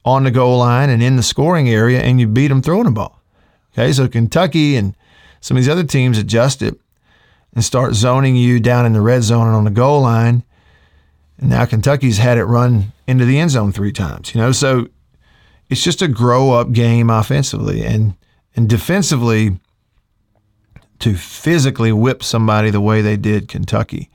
on 0.04 0.24
the 0.24 0.30
goal 0.30 0.58
line 0.58 0.90
and 0.90 1.02
in 1.02 1.16
the 1.16 1.22
scoring 1.22 1.68
area, 1.68 2.00
and 2.00 2.20
you 2.20 2.26
beat 2.26 2.48
them 2.48 2.62
throwing 2.62 2.84
the 2.84 2.90
ball. 2.90 3.20
Okay, 3.72 3.92
so 3.92 4.06
Kentucky 4.06 4.76
and 4.76 4.94
some 5.40 5.56
of 5.56 5.62
these 5.62 5.68
other 5.68 5.84
teams 5.84 6.18
adjust 6.18 6.62
it 6.62 6.78
and 7.54 7.64
start 7.64 7.94
zoning 7.94 8.36
you 8.36 8.60
down 8.60 8.86
in 8.86 8.92
the 8.92 9.00
red 9.00 9.22
zone 9.22 9.46
and 9.46 9.56
on 9.56 9.64
the 9.64 9.70
goal 9.70 10.02
line. 10.02 10.44
And 11.38 11.50
now 11.50 11.64
Kentucky's 11.64 12.18
had 12.18 12.38
it 12.38 12.44
run 12.44 12.92
into 13.06 13.24
the 13.24 13.38
end 13.38 13.50
zone 13.50 13.72
three 13.72 13.92
times. 13.92 14.34
You 14.34 14.40
know, 14.40 14.52
so 14.52 14.88
it's 15.68 15.82
just 15.82 16.02
a 16.02 16.08
grow 16.08 16.52
up 16.52 16.72
game 16.72 17.10
offensively 17.10 17.84
and 17.84 18.14
and 18.56 18.68
defensively 18.68 19.58
to 21.00 21.16
physically 21.16 21.92
whip 21.92 22.22
somebody 22.22 22.70
the 22.70 22.80
way 22.80 23.02
they 23.02 23.16
did 23.16 23.48
Kentucky 23.48 24.10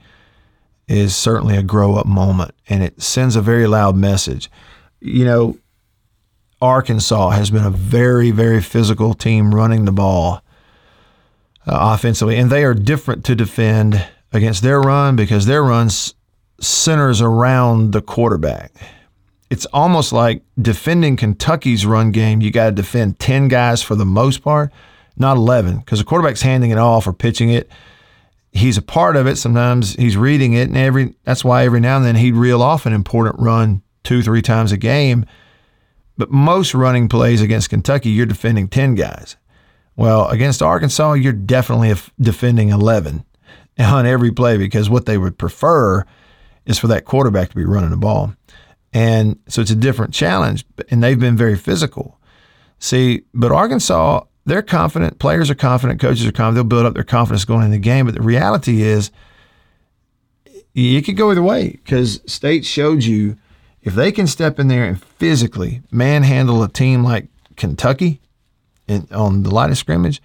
is 0.88 1.14
certainly 1.14 1.56
a 1.56 1.62
grow 1.62 1.94
up 1.94 2.06
moment 2.06 2.52
and 2.68 2.82
it 2.82 3.00
sends 3.02 3.36
a 3.36 3.42
very 3.42 3.66
loud 3.66 3.94
message. 3.96 4.50
You 5.00 5.24
know, 5.24 5.58
Arkansas 6.60 7.30
has 7.30 7.50
been 7.50 7.64
a 7.64 7.70
very, 7.70 8.30
very 8.30 8.60
physical 8.60 9.14
team 9.14 9.54
running 9.54 9.86
the 9.86 9.92
ball 9.92 10.42
uh, 11.66 11.94
offensively, 11.94 12.36
and 12.36 12.50
they 12.50 12.64
are 12.64 12.74
different 12.74 13.24
to 13.26 13.34
defend 13.34 14.06
against 14.32 14.62
their 14.62 14.80
run 14.80 15.16
because 15.16 15.46
their 15.46 15.62
run 15.62 15.88
centers 16.60 17.20
around 17.20 17.92
the 17.92 18.02
quarterback. 18.02 18.72
It's 19.48 19.66
almost 19.66 20.12
like 20.12 20.42
defending 20.60 21.16
Kentucky's 21.16 21.84
run 21.84 22.12
game. 22.12 22.40
You 22.40 22.50
got 22.50 22.66
to 22.66 22.72
defend 22.72 23.18
10 23.18 23.48
guys 23.48 23.82
for 23.82 23.94
the 23.96 24.04
most 24.04 24.42
part, 24.42 24.70
not 25.16 25.36
11, 25.36 25.78
because 25.78 25.98
the 25.98 26.04
quarterback's 26.04 26.42
handing 26.42 26.70
it 26.70 26.78
off 26.78 27.06
or 27.06 27.12
pitching 27.12 27.50
it. 27.50 27.68
He's 28.52 28.76
a 28.76 28.82
part 28.82 29.16
of 29.16 29.26
it. 29.26 29.36
Sometimes 29.36 29.94
he's 29.94 30.16
reading 30.16 30.52
it, 30.52 30.68
and 30.68 30.76
every 30.76 31.14
that's 31.24 31.44
why 31.44 31.64
every 31.64 31.80
now 31.80 31.96
and 31.96 32.04
then 32.04 32.16
he'd 32.16 32.34
reel 32.34 32.62
off 32.62 32.84
an 32.84 32.92
important 32.92 33.40
run 33.40 33.82
two, 34.02 34.22
three 34.22 34.42
times 34.42 34.72
a 34.72 34.76
game 34.76 35.24
but 36.16 36.30
most 36.30 36.74
running 36.74 37.08
plays 37.08 37.40
against 37.40 37.70
Kentucky, 37.70 38.10
you're 38.10 38.26
defending 38.26 38.68
10 38.68 38.94
guys. 38.94 39.36
Well, 39.96 40.28
against 40.28 40.62
Arkansas, 40.62 41.14
you're 41.14 41.32
definitely 41.32 41.94
defending 42.20 42.70
11 42.70 43.24
on 43.78 44.06
every 44.06 44.30
play 44.30 44.56
because 44.56 44.88
what 44.88 45.06
they 45.06 45.18
would 45.18 45.38
prefer 45.38 46.04
is 46.66 46.78
for 46.78 46.86
that 46.88 47.04
quarterback 47.04 47.50
to 47.50 47.56
be 47.56 47.64
running 47.64 47.90
the 47.90 47.96
ball. 47.96 48.34
And 48.92 49.38
so 49.48 49.62
it's 49.62 49.70
a 49.70 49.76
different 49.76 50.12
challenge, 50.12 50.64
and 50.90 51.02
they've 51.02 51.18
been 51.18 51.36
very 51.36 51.56
physical. 51.56 52.18
See, 52.78 53.22
but 53.32 53.52
Arkansas, 53.52 54.24
they're 54.46 54.62
confident, 54.62 55.18
players 55.18 55.50
are 55.50 55.54
confident, 55.54 56.00
coaches 56.00 56.26
are 56.26 56.32
confident, 56.32 56.54
they'll 56.56 56.78
build 56.78 56.86
up 56.86 56.94
their 56.94 57.04
confidence 57.04 57.44
going 57.44 57.64
into 57.64 57.76
the 57.76 57.78
game. 57.78 58.06
But 58.06 58.14
the 58.14 58.22
reality 58.22 58.82
is, 58.82 59.10
it 60.74 61.04
could 61.04 61.16
go 61.16 61.30
either 61.30 61.42
way 61.42 61.70
because 61.70 62.20
State 62.26 62.64
showed 62.64 63.04
you 63.04 63.36
if 63.82 63.94
they 63.94 64.12
can 64.12 64.26
step 64.26 64.58
in 64.58 64.68
there 64.68 64.84
and 64.84 65.02
physically 65.02 65.82
manhandle 65.90 66.62
a 66.62 66.68
team 66.68 67.02
like 67.02 67.28
Kentucky 67.56 68.20
in, 68.86 69.06
on 69.10 69.42
the 69.42 69.50
line 69.50 69.70
of 69.70 69.78
scrimmage, 69.78 70.22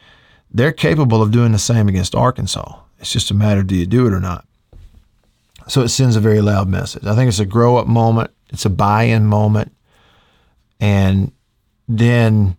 they're 0.51 0.71
capable 0.71 1.21
of 1.21 1.31
doing 1.31 1.51
the 1.51 1.59
same 1.59 1.87
against 1.87 2.15
Arkansas. 2.15 2.79
It's 2.99 3.11
just 3.11 3.31
a 3.31 3.33
matter 3.33 3.63
do 3.63 3.75
you 3.75 3.85
do 3.85 4.07
it 4.07 4.13
or 4.13 4.19
not. 4.19 4.45
So 5.67 5.81
it 5.81 5.89
sends 5.89 6.15
a 6.15 6.21
very 6.21 6.41
loud 6.41 6.67
message. 6.67 7.05
I 7.05 7.15
think 7.15 7.29
it's 7.29 7.39
a 7.39 7.45
grow 7.45 7.77
up 7.77 7.87
moment, 7.87 8.31
it's 8.49 8.65
a 8.65 8.69
buy 8.69 9.03
in 9.03 9.25
moment. 9.25 9.73
And 10.79 11.31
then 11.87 12.57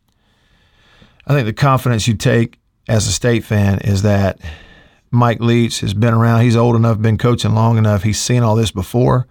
I 1.26 1.35
think 1.35 1.46
the 1.46 1.52
confidence 1.52 2.09
you 2.09 2.14
take 2.14 2.59
as 2.88 3.06
a 3.06 3.12
state 3.12 3.44
fan 3.44 3.78
is 3.80 4.02
that 4.02 4.40
Mike 5.11 5.40
Leach 5.40 5.80
has 5.80 5.94
been 5.94 6.14
around. 6.14 6.42
He's 6.42 6.56
old 6.56 6.76
enough, 6.76 7.00
been 7.00 7.18
coaching 7.18 7.54
long 7.54 7.78
enough. 7.78 8.02
He's 8.02 8.20
seen 8.20 8.42
all 8.42 8.56
this 8.56 8.70
before 8.70 9.26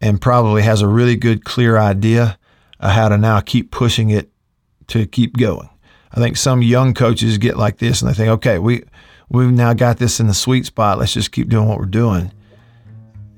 and 0.00 0.20
probably 0.20 0.62
has 0.62 0.82
a 0.82 0.88
really 0.88 1.16
good, 1.16 1.44
clear 1.44 1.78
idea 1.78 2.38
of 2.80 2.90
how 2.90 3.08
to 3.08 3.18
now 3.18 3.40
keep 3.40 3.70
pushing 3.70 4.10
it 4.10 4.30
to 4.88 5.06
keep 5.06 5.36
going. 5.36 5.68
I 6.12 6.20
think 6.20 6.36
some 6.36 6.62
young 6.62 6.94
coaches 6.94 7.38
get 7.38 7.56
like 7.56 7.78
this 7.78 8.00
and 8.00 8.10
they 8.10 8.14
think, 8.14 8.28
okay, 8.28 8.58
we 8.58 8.84
we've 9.28 9.50
now 9.50 9.72
got 9.72 9.98
this 9.98 10.20
in 10.20 10.26
the 10.26 10.34
sweet 10.34 10.66
spot. 10.66 10.98
Let's 10.98 11.14
just 11.14 11.32
keep 11.32 11.48
doing 11.48 11.66
what 11.68 11.78
we're 11.78 11.86
doing. 11.86 12.30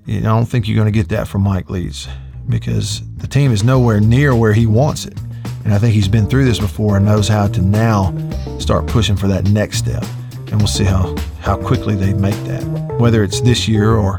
You 0.05 0.21
know, 0.21 0.35
I 0.35 0.39
don't 0.39 0.47
think 0.47 0.69
you're 0.69 0.77
going 0.77 0.93
to 0.93 0.97
get 0.97 1.09
that 1.09 1.27
from 1.27 1.43
Mike 1.43 1.71
Leach 1.71 2.07
because 2.49 3.03
the 3.17 3.27
team 3.27 3.51
is 3.51 3.65
nowhere 3.65 4.01
near 4.01 4.35
where 4.37 4.53
he 4.53 4.67
wants 4.67 5.05
it. 5.05 5.19
And 5.65 5.75
I 5.75 5.79
think 5.79 5.95
he's 5.95 6.07
been 6.07 6.29
through 6.29 6.45
this 6.45 6.61
before 6.61 6.97
and 6.97 7.07
knows 7.07 7.27
how 7.27 7.49
to 7.49 7.61
now 7.61 8.15
start 8.61 8.87
pushing 8.87 9.17
for 9.17 9.27
that 9.27 9.49
next 9.49 9.79
step. 9.79 10.05
And 10.53 10.59
we'll 10.59 10.69
see 10.69 10.85
how, 10.85 11.17
how 11.41 11.57
quickly 11.57 11.97
they 11.97 12.13
make 12.13 12.37
that, 12.45 12.63
whether 13.01 13.25
it's 13.25 13.41
this 13.41 13.67
year 13.67 13.97
or 13.97 14.19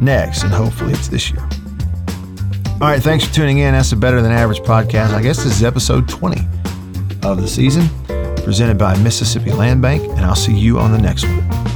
next. 0.00 0.44
And 0.44 0.52
hopefully 0.52 0.92
it's 0.92 1.08
this 1.08 1.30
year. 1.30 1.48
All 2.78 2.88
right, 2.88 3.02
thanks 3.02 3.24
for 3.24 3.32
tuning 3.32 3.58
in. 3.58 3.72
That's 3.72 3.92
a 3.92 3.96
Better 3.96 4.20
Than 4.20 4.32
Average 4.32 4.60
podcast. 4.60 5.14
I 5.14 5.22
guess 5.22 5.38
this 5.38 5.46
is 5.46 5.64
episode 5.64 6.06
20 6.10 6.42
of 7.22 7.40
the 7.40 7.48
season, 7.48 7.88
presented 8.44 8.76
by 8.76 8.94
Mississippi 8.98 9.50
Land 9.50 9.80
Bank, 9.80 10.02
and 10.02 10.20
I'll 10.20 10.36
see 10.36 10.52
you 10.52 10.78
on 10.78 10.92
the 10.92 10.98
next 10.98 11.24
one. 11.24 11.75